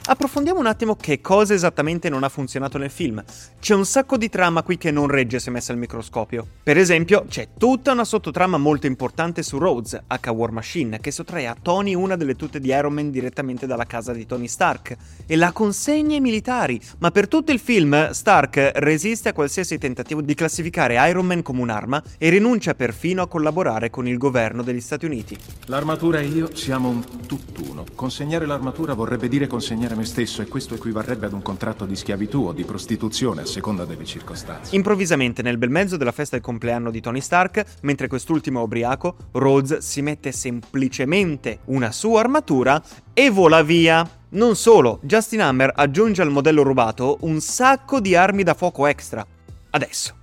Approfondiamo 0.10 0.62
un 0.62 0.68
attimo 0.68 0.96
che 0.96 1.20
cosa 1.20 1.54
esattamente 1.54 2.08
non 2.08 2.24
ha 2.24 2.30
funzionato 2.30 2.78
nel 2.78 2.90
film. 2.90 3.22
C'è 3.60 3.74
un 3.74 3.86
sacco 3.86 4.16
di 4.16 4.30
trama 4.30 4.64
qui 4.64 4.78
che 4.78 4.90
non 4.90 5.10
regge 5.10 5.38
se 5.38 5.52
messa 5.52 5.74
al 5.74 5.78
microscopio. 5.78 6.48
Per 6.64 6.78
esempio, 6.78 7.26
c'è 7.28 7.50
tutta 7.58 7.92
una 7.92 8.06
sottotrama 8.06 8.58
molto 8.58 8.88
importante 8.88 9.44
su 9.44 9.58
Rhodes, 9.58 10.00
H 10.08 10.30
War 10.30 10.52
Machine, 10.52 11.02
che 11.02 11.12
sottrae 11.12 11.46
a 11.46 11.58
Tony 11.62 11.94
una 11.94 12.16
delle 12.16 12.38
tute 12.38 12.62
di 12.62 12.70
Iron 12.70 12.94
Man 12.94 13.12
direttamente 13.12 13.68
dalla 13.68 13.84
casa 13.84 14.14
di 14.14 14.26
Tony 14.26 14.48
Stark 14.48 14.96
e 15.26 15.36
la 15.36 15.52
consegna 15.52 16.16
ai 16.16 16.22
militari. 16.22 16.80
Ma 17.00 17.12
per 17.12 17.28
tutto 17.28 17.52
il 17.52 17.60
film, 17.60 18.12
Stark 18.12 18.72
resiste 18.76 19.28
a 19.28 19.34
qualsiasi 19.34 19.78
tentativo 19.78 20.22
di 20.22 20.34
classificare 20.36 21.06
Iron 21.10 21.26
Man 21.26 21.42
come 21.42 21.60
un'arma 21.60 22.02
e 22.18 22.30
rinuncia 22.30 22.76
perfino 22.76 23.24
a 23.24 23.28
collaborare 23.28 23.90
con 23.90 24.08
il 24.08 24.18
governo 24.18 24.64
degli 24.64 24.80
Stati 24.80 25.04
Uniti. 25.04 25.38
L'armatura 25.66 26.20
e 26.20 26.28
io 26.28 26.56
siamo 26.56 26.88
un 26.88 27.04
tutt'uno. 27.28 27.84
Consegnare 27.94 28.46
l'armatura 28.46 28.94
vorrebbe 28.94 29.28
dire 29.28 29.48
consegnare 29.48 29.96
me 29.98 30.06
stesso 30.06 30.42
e 30.42 30.48
questo 30.48 30.76
equivarrebbe 30.76 31.26
ad 31.26 31.34
un 31.34 31.42
contratto 31.42 31.86
di 31.86 31.96
schiavitù 31.96 32.46
o 32.46 32.54
di 32.54 32.64
prostituzione 32.64 33.42
a 33.42 33.46
seconda 33.46 33.84
delle 33.84 34.06
circostanze. 34.06 34.76
Improvvisamente, 34.76 35.42
nel 35.42 35.58
bel 35.58 35.72
mezzo 35.72 35.98
della 35.98 36.12
festa 36.12 36.36
del 36.36 36.46
compleanno 36.46 36.92
di 36.92 37.02
Tony 37.02 37.20
Stark, 37.20 37.64
mentre 37.82 38.08
quest'ultimo 38.08 38.60
è 38.60 38.64
ubriaco, 38.64 39.16
Rhodes 39.32 39.78
si 39.80 40.02
mette 40.02 40.32
semplicemente 40.32 41.60
una 41.66 41.92
sua 41.92 42.20
armatura 42.20 42.82
e 43.14 43.30
vola 43.30 43.64
via. 43.64 44.08
Non 44.30 44.56
solo, 44.56 45.00
Justin 45.02 45.42
Hammer 45.42 45.72
aggiunge 45.76 46.22
al 46.22 46.30
modello 46.30 46.62
rubato 46.62 47.18
un 47.22 47.40
sacco 47.42 48.00
di 48.00 48.16
armi 48.16 48.44
da 48.44 48.54
fuoco 48.54 48.86
extra. 48.86 49.26
Adesso, 49.72 50.16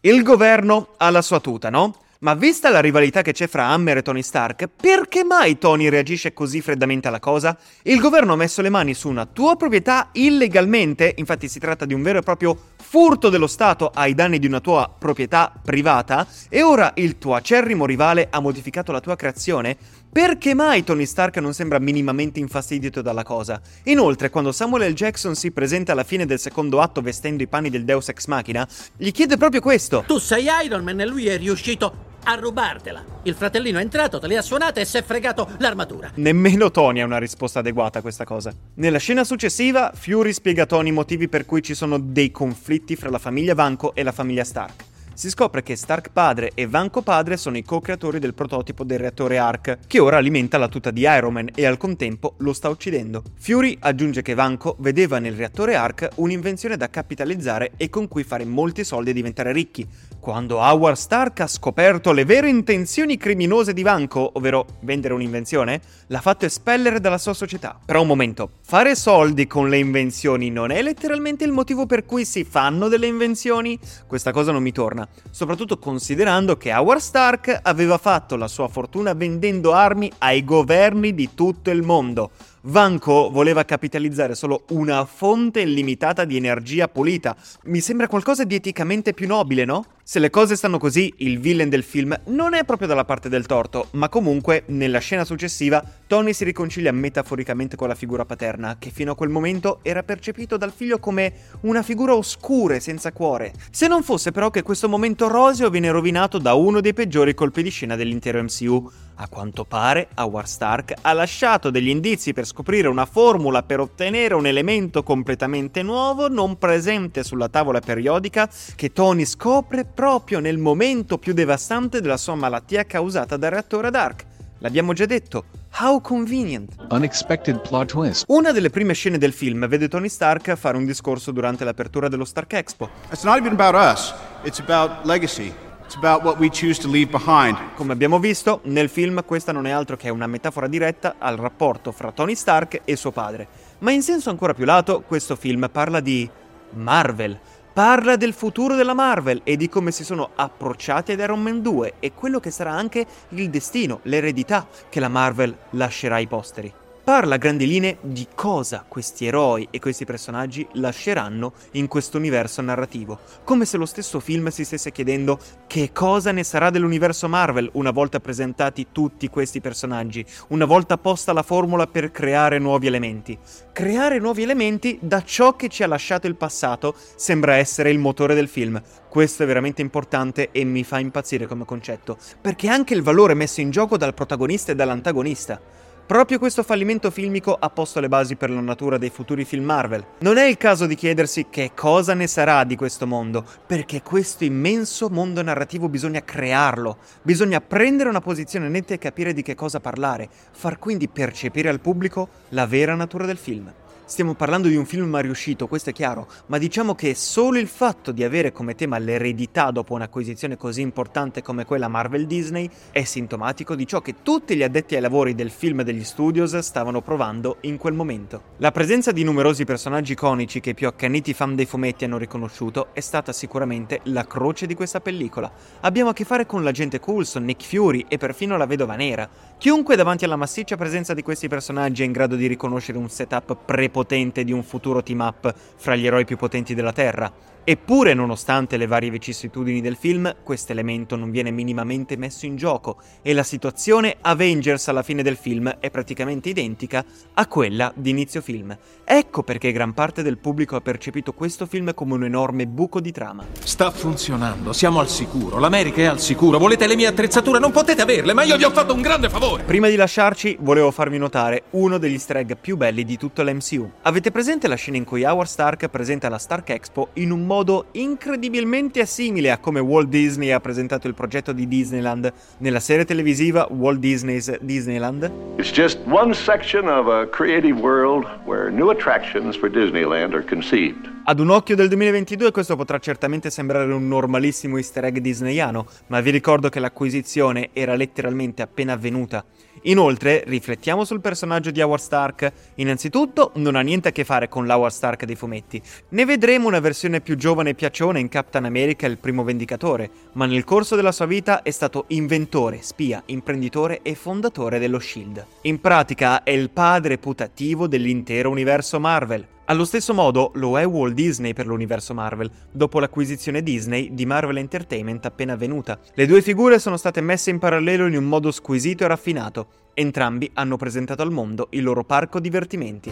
il 0.00 0.22
governo 0.22 0.94
ha 0.96 1.10
la 1.10 1.22
sua 1.22 1.40
tuta, 1.40 1.68
no? 1.68 1.94
Ma 2.20 2.34
vista 2.34 2.68
la 2.68 2.80
rivalità 2.80 3.22
che 3.22 3.30
c'è 3.30 3.46
fra 3.46 3.66
Hammer 3.66 3.98
e 3.98 4.02
Tony 4.02 4.22
Stark, 4.22 4.68
perché 4.74 5.22
mai 5.22 5.56
Tony 5.56 5.88
reagisce 5.88 6.32
così 6.32 6.60
freddamente 6.60 7.06
alla 7.06 7.20
cosa? 7.20 7.56
Il 7.82 8.00
governo 8.00 8.32
ha 8.32 8.36
messo 8.36 8.60
le 8.60 8.70
mani 8.70 8.92
su 8.92 9.08
una 9.08 9.24
tua 9.24 9.54
proprietà 9.54 10.08
illegalmente, 10.14 11.14
infatti 11.18 11.46
si 11.46 11.60
tratta 11.60 11.84
di 11.84 11.94
un 11.94 12.02
vero 12.02 12.18
e 12.18 12.22
proprio 12.22 12.58
furto 12.82 13.28
dello 13.28 13.46
Stato 13.46 13.92
ai 13.94 14.14
danni 14.14 14.40
di 14.40 14.48
una 14.48 14.58
tua 14.58 14.92
proprietà 14.98 15.52
privata, 15.62 16.26
e 16.48 16.60
ora 16.62 16.90
il 16.96 17.18
tuo 17.18 17.36
acerrimo 17.36 17.86
rivale 17.86 18.26
ha 18.28 18.40
modificato 18.40 18.90
la 18.90 19.00
tua 19.00 19.14
creazione? 19.14 19.76
Perché 20.10 20.54
mai 20.54 20.82
Tony 20.82 21.06
Stark 21.06 21.36
non 21.36 21.54
sembra 21.54 21.78
minimamente 21.78 22.40
infastidito 22.40 23.00
dalla 23.00 23.22
cosa? 23.22 23.60
Inoltre, 23.84 24.28
quando 24.28 24.50
Samuel 24.50 24.90
L. 24.90 24.94
Jackson 24.94 25.36
si 25.36 25.52
presenta 25.52 25.92
alla 25.92 26.02
fine 26.02 26.26
del 26.26 26.40
secondo 26.40 26.80
atto 26.80 27.00
vestendo 27.00 27.44
i 27.44 27.46
panni 27.46 27.70
del 27.70 27.84
Deus 27.84 28.08
Ex 28.08 28.26
Machina, 28.26 28.66
gli 28.96 29.12
chiede 29.12 29.36
proprio 29.36 29.60
questo. 29.60 30.02
Tu 30.04 30.18
sei 30.18 30.46
Iron 30.64 30.82
Man 30.82 30.98
e 30.98 31.06
lui 31.06 31.28
è 31.28 31.38
riuscito 31.38 32.06
a 32.24 32.34
rubartela. 32.34 33.04
Il 33.22 33.34
fratellino 33.34 33.78
è 33.78 33.82
entrato, 33.82 34.18
te 34.18 34.26
le 34.26 34.36
ha 34.36 34.42
suonate 34.42 34.80
e 34.80 34.84
si 34.84 34.96
è 34.96 35.02
fregato 35.02 35.48
l'armatura. 35.58 36.10
Nemmeno 36.14 36.70
Tony 36.70 37.00
ha 37.00 37.04
una 37.04 37.18
risposta 37.18 37.60
adeguata 37.60 37.98
a 37.98 38.02
questa 38.02 38.24
cosa. 38.24 38.52
Nella 38.74 38.98
scena 38.98 39.24
successiva, 39.24 39.92
Fury 39.94 40.32
spiega 40.32 40.64
a 40.64 40.66
Tony 40.66 40.88
i 40.88 40.92
motivi 40.92 41.28
per 41.28 41.44
cui 41.44 41.62
ci 41.62 41.74
sono 41.74 41.98
dei 41.98 42.30
conflitti 42.30 42.96
fra 42.96 43.10
la 43.10 43.18
famiglia 43.18 43.54
Vanco 43.54 43.94
e 43.94 44.02
la 44.02 44.12
famiglia 44.12 44.44
Stark 44.44 44.87
si 45.18 45.30
scopre 45.30 45.64
che 45.64 45.74
Stark 45.74 46.10
padre 46.12 46.52
e 46.54 46.68
Vanco 46.68 47.02
padre 47.02 47.36
sono 47.36 47.56
i 47.56 47.64
co-creatori 47.64 48.20
del 48.20 48.34
prototipo 48.34 48.84
del 48.84 49.00
reattore 49.00 49.36
Ark, 49.36 49.78
che 49.88 49.98
ora 49.98 50.16
alimenta 50.16 50.58
la 50.58 50.68
tuta 50.68 50.92
di 50.92 51.00
Iron 51.00 51.32
Man 51.32 51.48
e 51.56 51.66
al 51.66 51.76
contempo 51.76 52.34
lo 52.38 52.52
sta 52.52 52.68
uccidendo. 52.68 53.24
Fury 53.36 53.76
aggiunge 53.80 54.22
che 54.22 54.34
Vanco 54.34 54.76
vedeva 54.78 55.18
nel 55.18 55.34
reattore 55.34 55.74
Ark 55.74 56.10
un'invenzione 56.14 56.76
da 56.76 56.88
capitalizzare 56.88 57.72
e 57.76 57.90
con 57.90 58.06
cui 58.06 58.22
fare 58.22 58.44
molti 58.44 58.84
soldi 58.84 59.10
e 59.10 59.12
diventare 59.12 59.50
ricchi. 59.50 59.84
Quando 60.20 60.58
Howard 60.58 60.96
Stark 60.96 61.40
ha 61.40 61.48
scoperto 61.48 62.12
le 62.12 62.24
vere 62.24 62.48
intenzioni 62.48 63.16
criminose 63.16 63.72
di 63.72 63.82
Vanco, 63.82 64.30
ovvero 64.34 64.66
vendere 64.82 65.14
un'invenzione, 65.14 65.80
l'ha 66.06 66.20
fatto 66.20 66.44
espellere 66.44 67.00
dalla 67.00 67.18
sua 67.18 67.34
società. 67.34 67.76
Però 67.84 68.02
un 68.02 68.06
momento, 68.06 68.50
fare 68.62 68.94
soldi 68.94 69.48
con 69.48 69.68
le 69.68 69.78
invenzioni 69.78 70.48
non 70.48 70.70
è 70.70 70.80
letteralmente 70.80 71.42
il 71.42 71.50
motivo 71.50 71.86
per 71.86 72.06
cui 72.06 72.24
si 72.24 72.44
fanno 72.44 72.86
delle 72.86 73.08
invenzioni? 73.08 73.76
Questa 74.06 74.30
cosa 74.30 74.52
non 74.52 74.62
mi 74.62 74.70
torna 74.70 75.06
soprattutto 75.30 75.78
considerando 75.78 76.56
che 76.56 76.72
Howard 76.72 77.00
Stark 77.00 77.60
aveva 77.62 77.98
fatto 77.98 78.36
la 78.36 78.48
sua 78.48 78.68
fortuna 78.68 79.14
vendendo 79.14 79.72
armi 79.72 80.10
ai 80.18 80.44
governi 80.44 81.14
di 81.14 81.30
tutto 81.34 81.70
il 81.70 81.82
mondo. 81.82 82.30
Vanco 82.62 83.30
voleva 83.30 83.64
capitalizzare 83.64 84.34
solo 84.34 84.64
una 84.70 85.04
fonte 85.04 85.60
illimitata 85.60 86.24
di 86.24 86.36
energia 86.36 86.88
pulita. 86.88 87.36
Mi 87.64 87.80
sembra 87.80 88.08
qualcosa 88.08 88.44
di 88.44 88.56
eticamente 88.56 89.14
più 89.14 89.26
nobile, 89.26 89.64
no? 89.64 89.84
Se 90.02 90.18
le 90.18 90.28
cose 90.28 90.56
stanno 90.56 90.78
così, 90.78 91.12
il 91.18 91.38
villain 91.38 91.68
del 91.68 91.82
film 91.82 92.18
non 92.26 92.54
è 92.54 92.64
proprio 92.64 92.88
dalla 92.88 93.04
parte 93.04 93.28
del 93.28 93.46
torto, 93.46 93.88
ma 93.92 94.08
comunque, 94.08 94.64
nella 94.66 94.98
scena 94.98 95.24
successiva, 95.24 95.82
Tony 96.08 96.32
si 96.32 96.42
riconcilia 96.42 96.90
metaforicamente 96.90 97.76
con 97.76 97.86
la 97.86 97.94
figura 97.94 98.24
paterna, 98.24 98.76
che 98.78 98.88
fino 98.88 99.12
a 99.12 99.14
quel 99.14 99.28
momento 99.28 99.80
era 99.82 100.02
percepito 100.02 100.56
dal 100.56 100.72
figlio 100.72 100.98
come 100.98 101.34
una 101.60 101.82
figura 101.82 102.14
oscura 102.14 102.74
e 102.74 102.80
senza 102.80 103.12
cuore. 103.12 103.52
Se 103.70 103.88
non 103.88 104.02
fosse 104.02 104.32
però 104.32 104.48
che 104.48 104.62
questo 104.62 104.88
momento 104.88 105.28
roseo 105.28 105.68
viene 105.68 105.90
rovinato 105.90 106.38
da 106.38 106.54
uno 106.54 106.80
dei 106.80 106.94
peggiori 106.94 107.34
colpi 107.34 107.62
di 107.62 107.68
scena 107.68 107.94
dell'intero 107.94 108.42
MCU, 108.42 108.90
a 109.16 109.28
quanto 109.28 109.66
pare, 109.66 110.08
Howard 110.14 110.46
Stark 110.46 110.94
ha 111.02 111.12
lasciato 111.12 111.68
degli 111.68 111.90
indizi 111.90 112.32
per 112.32 112.46
scoprire 112.46 112.88
una 112.88 113.04
formula 113.04 113.62
per 113.62 113.80
ottenere 113.80 114.32
un 114.32 114.46
elemento 114.46 115.02
completamente 115.02 115.82
nuovo 115.82 116.28
non 116.28 116.56
presente 116.56 117.22
sulla 117.22 117.50
tavola 117.50 117.80
periodica 117.80 118.48
che 118.76 118.92
Tony 118.94 119.26
scopre 119.26 119.84
proprio 119.84 120.38
nel 120.38 120.56
momento 120.56 121.18
più 121.18 121.34
devastante 121.34 122.00
della 122.00 122.16
sua 122.16 122.34
malattia 122.34 122.84
causata 122.84 123.36
dal 123.36 123.50
reattore 123.50 123.90
Dark. 123.90 124.24
L'abbiamo 124.60 124.92
già 124.92 125.06
detto. 125.06 125.44
How 125.80 126.00
convenient. 126.00 126.74
Unexpected 126.90 127.60
plot 127.60 127.86
twist. 127.92 128.24
Una 128.26 128.50
delle 128.50 128.70
prime 128.70 128.92
scene 128.92 129.16
del 129.16 129.32
film 129.32 129.68
vede 129.68 129.88
Tony 129.88 130.08
Stark 130.08 130.54
fare 130.56 130.76
un 130.76 130.84
discorso 130.84 131.30
durante 131.30 131.64
l'apertura 131.64 132.08
dello 132.08 132.24
Stark 132.24 132.52
Expo. 132.54 132.88
It's 133.10 133.22
not 133.22 133.36
even 133.36 133.52
about 133.52 133.74
us. 133.74 134.12
It's 134.42 134.58
about 134.58 135.04
legacy. 135.04 135.52
It's 135.84 135.94
about 135.94 136.22
what 136.24 136.38
we 136.38 136.50
choose 136.50 136.80
to 136.80 136.88
leave 136.88 137.08
behind. 137.10 137.56
Come 137.76 137.92
abbiamo 137.92 138.18
visto, 138.18 138.60
nel 138.64 138.88
film 138.88 139.24
questa 139.24 139.52
non 139.52 139.66
è 139.66 139.70
altro 139.70 139.96
che 139.96 140.10
una 140.10 140.26
metafora 140.26 140.66
diretta 140.66 141.14
al 141.18 141.36
rapporto 141.36 141.92
fra 141.92 142.10
Tony 142.10 142.34
Stark 142.34 142.80
e 142.84 142.96
suo 142.96 143.12
padre. 143.12 143.46
Ma 143.78 143.92
in 143.92 144.02
senso 144.02 144.28
ancora 144.28 144.54
più 144.54 144.64
lato, 144.64 145.02
questo 145.02 145.36
film 145.36 145.68
parla 145.70 146.00
di 146.00 146.28
Marvel. 146.70 147.38
Parla 147.78 148.16
del 148.16 148.32
futuro 148.32 148.74
della 148.74 148.92
Marvel 148.92 149.42
e 149.44 149.56
di 149.56 149.68
come 149.68 149.92
si 149.92 150.02
sono 150.02 150.30
approcciati 150.34 151.12
ad 151.12 151.20
Iron 151.20 151.40
Man 151.40 151.62
2 151.62 151.94
e 152.00 152.12
quello 152.12 152.40
che 152.40 152.50
sarà 152.50 152.72
anche 152.72 153.06
il 153.28 153.50
destino, 153.50 154.00
l'eredità 154.02 154.66
che 154.88 154.98
la 154.98 155.06
Marvel 155.06 155.56
lascerà 155.70 156.16
ai 156.16 156.26
posteri 156.26 156.74
parla 157.08 157.36
a 157.36 157.38
grandi 157.38 157.66
linee 157.66 157.96
di 158.02 158.26
cosa 158.34 158.84
questi 158.86 159.24
eroi 159.24 159.66
e 159.70 159.78
questi 159.78 160.04
personaggi 160.04 160.68
lasceranno 160.72 161.54
in 161.70 161.88
questo 161.88 162.18
universo 162.18 162.60
narrativo, 162.60 163.20
come 163.44 163.64
se 163.64 163.78
lo 163.78 163.86
stesso 163.86 164.20
film 164.20 164.48
si 164.48 164.62
stesse 164.62 164.92
chiedendo 164.92 165.38
che 165.66 165.90
cosa 165.94 166.32
ne 166.32 166.44
sarà 166.44 166.68
dell'universo 166.68 167.26
Marvel 167.26 167.70
una 167.72 167.92
volta 167.92 168.20
presentati 168.20 168.88
tutti 168.92 169.30
questi 169.30 169.62
personaggi, 169.62 170.22
una 170.48 170.66
volta 170.66 170.98
posta 170.98 171.32
la 171.32 171.42
formula 171.42 171.86
per 171.86 172.10
creare 172.10 172.58
nuovi 172.58 172.88
elementi. 172.88 173.38
Creare 173.72 174.18
nuovi 174.18 174.42
elementi 174.42 174.98
da 175.00 175.22
ciò 175.22 175.56
che 175.56 175.68
ci 175.68 175.82
ha 175.82 175.86
lasciato 175.86 176.26
il 176.26 176.36
passato 176.36 176.94
sembra 177.16 177.56
essere 177.56 177.90
il 177.90 177.98
motore 177.98 178.34
del 178.34 178.48
film. 178.48 178.78
Questo 179.08 179.44
è 179.44 179.46
veramente 179.46 179.80
importante 179.80 180.50
e 180.52 180.62
mi 180.64 180.84
fa 180.84 180.98
impazzire 180.98 181.46
come 181.46 181.64
concetto, 181.64 182.18
perché 182.38 182.68
anche 182.68 182.92
il 182.92 183.00
valore 183.00 183.32
messo 183.32 183.62
in 183.62 183.70
gioco 183.70 183.96
dal 183.96 184.12
protagonista 184.12 184.72
e 184.72 184.74
dall'antagonista. 184.74 185.86
Proprio 186.08 186.38
questo 186.38 186.62
fallimento 186.62 187.10
filmico 187.10 187.54
ha 187.54 187.68
posto 187.68 188.00
le 188.00 188.08
basi 188.08 188.34
per 188.34 188.48
la 188.48 188.62
natura 188.62 188.96
dei 188.96 189.10
futuri 189.10 189.44
film 189.44 189.66
Marvel. 189.66 190.06
Non 190.20 190.38
è 190.38 190.46
il 190.46 190.56
caso 190.56 190.86
di 190.86 190.94
chiedersi 190.94 191.48
che 191.50 191.72
cosa 191.74 192.14
ne 192.14 192.26
sarà 192.26 192.64
di 192.64 192.76
questo 192.76 193.06
mondo, 193.06 193.44
perché 193.66 194.00
questo 194.00 194.44
immenso 194.44 195.10
mondo 195.10 195.42
narrativo 195.42 195.90
bisogna 195.90 196.24
crearlo, 196.24 196.96
bisogna 197.20 197.60
prendere 197.60 198.08
una 198.08 198.22
posizione 198.22 198.70
netta 198.70 198.94
e 198.94 198.98
capire 198.98 199.34
di 199.34 199.42
che 199.42 199.54
cosa 199.54 199.80
parlare, 199.80 200.30
far 200.50 200.78
quindi 200.78 201.08
percepire 201.08 201.68
al 201.68 201.80
pubblico 201.80 202.26
la 202.50 202.66
vera 202.66 202.94
natura 202.94 203.26
del 203.26 203.36
film. 203.36 203.70
Stiamo 204.08 204.32
parlando 204.32 204.68
di 204.68 204.74
un 204.74 204.86
film 204.86 205.10
mai 205.10 205.20
riuscito, 205.20 205.66
questo 205.66 205.90
è 205.90 205.92
chiaro, 205.92 206.28
ma 206.46 206.56
diciamo 206.56 206.94
che 206.94 207.14
solo 207.14 207.58
il 207.58 207.68
fatto 207.68 208.10
di 208.10 208.24
avere 208.24 208.52
come 208.52 208.74
tema 208.74 208.96
l'eredità 208.96 209.70
dopo 209.70 209.92
un'acquisizione 209.92 210.56
così 210.56 210.80
importante 210.80 211.42
come 211.42 211.66
quella 211.66 211.88
Marvel 211.88 212.26
Disney 212.26 212.70
è 212.90 213.04
sintomatico 213.04 213.74
di 213.74 213.86
ciò 213.86 214.00
che 214.00 214.22
tutti 214.22 214.56
gli 214.56 214.62
addetti 214.62 214.94
ai 214.94 215.02
lavori 215.02 215.34
del 215.34 215.50
film 215.50 215.82
degli 215.82 216.04
studios 216.04 216.56
stavano 216.56 217.02
provando 217.02 217.58
in 217.60 217.76
quel 217.76 217.92
momento. 217.92 218.54
La 218.56 218.72
presenza 218.72 219.12
di 219.12 219.24
numerosi 219.24 219.66
personaggi 219.66 220.12
iconici 220.12 220.60
che 220.60 220.70
i 220.70 220.74
più 220.74 220.86
accaniti 220.86 221.34
fan 221.34 221.54
dei 221.54 221.66
fumetti 221.66 222.06
hanno 222.06 222.16
riconosciuto 222.16 222.88
è 222.94 223.00
stata 223.00 223.34
sicuramente 223.34 224.00
la 224.04 224.26
croce 224.26 224.66
di 224.66 224.74
questa 224.74 225.02
pellicola. 225.02 225.52
Abbiamo 225.80 226.08
a 226.08 226.14
che 226.14 226.24
fare 226.24 226.46
con 226.46 226.64
l'agente 226.64 226.98
Coulson, 226.98 227.44
Nick 227.44 227.62
Fury 227.62 228.06
e 228.08 228.16
perfino 228.16 228.56
la 228.56 228.64
vedova 228.64 228.96
nera. 228.96 229.28
Chiunque 229.58 229.96
davanti 229.96 230.24
alla 230.24 230.36
massiccia 230.36 230.78
presenza 230.78 231.12
di 231.12 231.20
questi 231.20 231.46
personaggi 231.46 232.00
è 232.00 232.06
in 232.06 232.12
grado 232.12 232.36
di 232.36 232.46
riconoscere 232.46 232.96
un 232.96 233.10
setup 233.10 233.54
prepotente 233.66 233.96
potente 233.98 234.44
di 234.44 234.52
un 234.52 234.62
futuro 234.62 235.02
team 235.02 235.18
up 235.18 235.52
fra 235.76 235.96
gli 235.96 236.06
eroi 236.06 236.24
più 236.24 236.36
potenti 236.36 236.72
della 236.72 236.92
Terra. 236.92 237.32
Eppure, 237.70 238.14
nonostante 238.14 238.78
le 238.78 238.86
varie 238.86 239.10
vicissitudini 239.10 239.82
del 239.82 239.96
film, 239.96 240.36
questo 240.42 240.72
elemento 240.72 241.16
non 241.16 241.30
viene 241.30 241.50
minimamente 241.50 242.16
messo 242.16 242.46
in 242.46 242.56
gioco 242.56 242.96
e 243.20 243.34
la 243.34 243.42
situazione 243.42 244.16
Avengers 244.22 244.88
alla 244.88 245.02
fine 245.02 245.22
del 245.22 245.36
film 245.36 245.68
è 245.78 245.90
praticamente 245.90 246.48
identica 246.48 247.04
a 247.34 247.46
quella 247.46 247.92
di 247.94 248.08
inizio 248.08 248.40
film. 248.40 248.74
Ecco 249.04 249.42
perché 249.42 249.70
gran 249.70 249.92
parte 249.92 250.22
del 250.22 250.38
pubblico 250.38 250.76
ha 250.76 250.80
percepito 250.80 251.34
questo 251.34 251.66
film 251.66 251.92
come 251.92 252.14
un 252.14 252.24
enorme 252.24 252.66
buco 252.66 253.00
di 253.00 253.12
trama. 253.12 253.44
Sta 253.62 253.90
funzionando, 253.90 254.72
siamo 254.72 255.00
al 255.00 255.10
sicuro, 255.10 255.58
l'America 255.58 256.00
è 256.00 256.04
al 256.06 256.20
sicuro, 256.20 256.56
volete 256.56 256.86
le 256.86 256.96
mie 256.96 257.08
attrezzature, 257.08 257.58
non 257.58 257.70
potete 257.70 258.00
averle, 258.00 258.32
ma 258.32 258.44
io 258.44 258.56
vi 258.56 258.64
ho 258.64 258.70
fatto 258.70 258.94
un 258.94 259.02
grande 259.02 259.28
favore! 259.28 259.64
Prima 259.64 259.88
di 259.88 259.96
lasciarci, 259.96 260.56
volevo 260.60 260.90
farvi 260.90 261.18
notare 261.18 261.64
uno 261.72 261.98
degli 261.98 262.14
easter 262.14 262.38
egg 262.38 262.52
più 262.58 262.78
belli 262.78 263.04
di 263.04 263.18
tutto 263.18 263.42
l'MCU. 263.42 263.90
Avete 264.04 264.30
presente 264.30 264.68
la 264.68 264.76
scena 264.76 264.96
in 264.96 265.04
cui 265.04 265.24
Howard 265.24 265.50
Stark 265.50 265.86
presenta 265.88 266.30
la 266.30 266.38
Stark 266.38 266.70
Expo 266.70 267.08
in 267.14 267.30
un 267.30 267.44
modo 267.44 267.56
modo 267.58 267.86
incredibilmente 267.92 269.04
simile 269.04 269.50
a 269.50 269.58
come 269.58 269.80
Walt 269.80 270.08
Disney 270.08 270.50
ha 270.50 270.60
presentato 270.60 271.08
il 271.08 271.14
progetto 271.14 271.50
di 271.50 271.66
Disneyland 271.66 272.32
nella 272.58 272.78
serie 272.78 273.04
televisiva 273.04 273.66
Walt 273.70 273.98
Disney's 273.98 274.56
Disneyland. 274.60 275.28
It's 275.56 275.72
just 275.72 275.98
one 276.06 276.32
section 276.34 276.86
of 276.86 277.08
a 277.08 277.26
creative 277.26 277.80
world 277.80 278.26
where 278.44 278.70
new 278.70 278.90
attractions 278.90 279.56
for 279.56 279.68
Disneyland 279.68 280.34
are 280.34 280.44
conceived. 280.44 281.17
Ad 281.28 281.40
un 281.40 281.50
occhio 281.50 281.76
del 281.76 281.88
2022 281.88 282.50
questo 282.50 282.74
potrà 282.74 282.98
certamente 282.98 283.50
sembrare 283.50 283.92
un 283.92 284.08
normalissimo 284.08 284.78
easter 284.78 285.04
egg 285.04 285.18
disneyano, 285.18 285.86
ma 286.06 286.22
vi 286.22 286.30
ricordo 286.30 286.70
che 286.70 286.80
l'acquisizione 286.80 287.68
era 287.74 287.94
letteralmente 287.96 288.62
appena 288.62 288.94
avvenuta 288.94 289.44
Inoltre, 289.82 290.42
riflettiamo 290.46 291.04
sul 291.04 291.20
personaggio 291.20 291.70
di 291.70 291.80
Howard 291.80 292.02
Stark. 292.02 292.52
Innanzitutto, 292.76 293.52
non 293.56 293.76
ha 293.76 293.80
niente 293.80 294.08
a 294.08 294.12
che 294.12 294.24
fare 294.24 294.48
con 294.48 294.66
l'Howard 294.66 294.92
Stark 294.92 295.24
dei 295.24 295.36
fumetti. 295.36 295.80
Ne 296.10 296.24
vedremo 296.24 296.66
una 296.66 296.80
versione 296.80 297.20
più 297.20 297.36
giovane 297.36 297.70
e 297.70 297.74
piaccione 297.74 298.20
in 298.20 298.28
Captain 298.28 298.64
America 298.64 299.06
il 299.06 299.18
primo 299.18 299.44
Vendicatore, 299.44 300.10
ma 300.32 300.46
nel 300.46 300.64
corso 300.64 300.96
della 300.96 301.12
sua 301.12 301.26
vita 301.26 301.62
è 301.62 301.70
stato 301.70 302.04
inventore, 302.08 302.82
spia, 302.82 303.22
imprenditore 303.26 304.00
e 304.02 304.14
fondatore 304.14 304.78
dello 304.78 304.98
Shield. 304.98 305.44
In 305.62 305.80
pratica 305.80 306.42
è 306.42 306.50
il 306.50 306.70
padre 306.70 307.18
putativo 307.18 307.86
dell'intero 307.86 308.50
universo 308.50 308.98
Marvel. 308.98 309.56
Allo 309.70 309.84
stesso 309.84 310.14
modo 310.14 310.50
lo 310.54 310.78
è 310.78 310.86
Walt 310.86 311.12
Disney 311.12 311.52
per 311.52 311.66
l'universo 311.66 312.14
Marvel, 312.14 312.50
dopo 312.72 313.00
l'acquisizione 313.00 313.62
Disney 313.62 314.14
di 314.14 314.24
Marvel 314.24 314.56
Entertainment 314.56 315.26
appena 315.26 315.52
avvenuta. 315.52 315.98
Le 316.14 316.24
due 316.24 316.40
figure 316.40 316.78
sono 316.78 316.96
state 316.96 317.20
messe 317.20 317.50
in 317.50 317.58
parallelo 317.58 318.06
in 318.06 318.16
un 318.16 318.24
modo 318.24 318.50
squisito 318.50 319.04
e 319.04 319.08
raffinato. 319.08 319.66
Entrambi 320.00 320.48
hanno 320.54 320.76
presentato 320.76 321.22
al 321.22 321.32
mondo 321.32 321.66
il 321.70 321.82
loro 321.82 322.04
parco 322.04 322.38
divertimenti. 322.38 323.10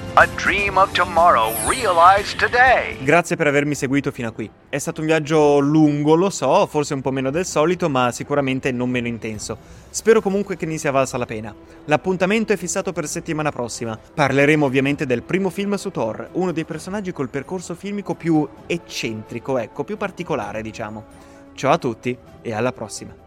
Grazie 3.03 3.35
per 3.35 3.49
avermi 3.49 3.75
seguito 3.75 4.13
fino 4.13 4.29
a 4.29 4.31
qui. 4.31 4.49
È 4.69 4.79
stato 4.79 5.01
un 5.01 5.09
viaggio 5.09 5.59
lungo, 5.59 6.15
lo 6.15 6.31
so, 6.31 6.65
forse 6.67 6.95
un 6.95 7.01
po' 7.01 7.11
meno 7.11 7.31
del 7.31 7.45
solito, 7.45 7.89
ma 7.89 8.13
sicuramente 8.13 8.71
non 8.71 8.89
meno 8.89 9.09
intenso. 9.09 9.59
Spero 9.91 10.21
comunque 10.21 10.57
che 10.57 10.65
ne 10.65 10.79
sia 10.79 10.93
valsa 10.93 11.19
la 11.19 11.27
pena. 11.27 11.53
L'appuntamento 11.87 12.53
è 12.53 12.57
fissato 12.57 12.93
per 12.93 13.09
settimana 13.09 13.51
prossima. 13.51 13.99
Parleremo 14.15 14.65
ovviamente 14.65 15.07
del 15.07 15.25
primo 15.25 15.51
film 15.51 15.75
su 15.75 15.91
Thor, 15.91 16.29
uno 16.35 16.53
dei 16.53 16.65
personaggi 16.65 17.11
col 17.11 17.31
percorso 17.31 17.75
filmico 17.75 18.15
più 18.15 18.49
eccentrico, 18.65 19.59
ecco, 19.59 19.83
più 19.83 19.97
particolare, 19.97 20.63
diciamo. 20.63 21.05
Ciao 21.53 21.73
a 21.73 21.79
tutti 21.79 22.17
e 22.43 22.53
alla 22.53 22.71
prossima. 22.71 23.26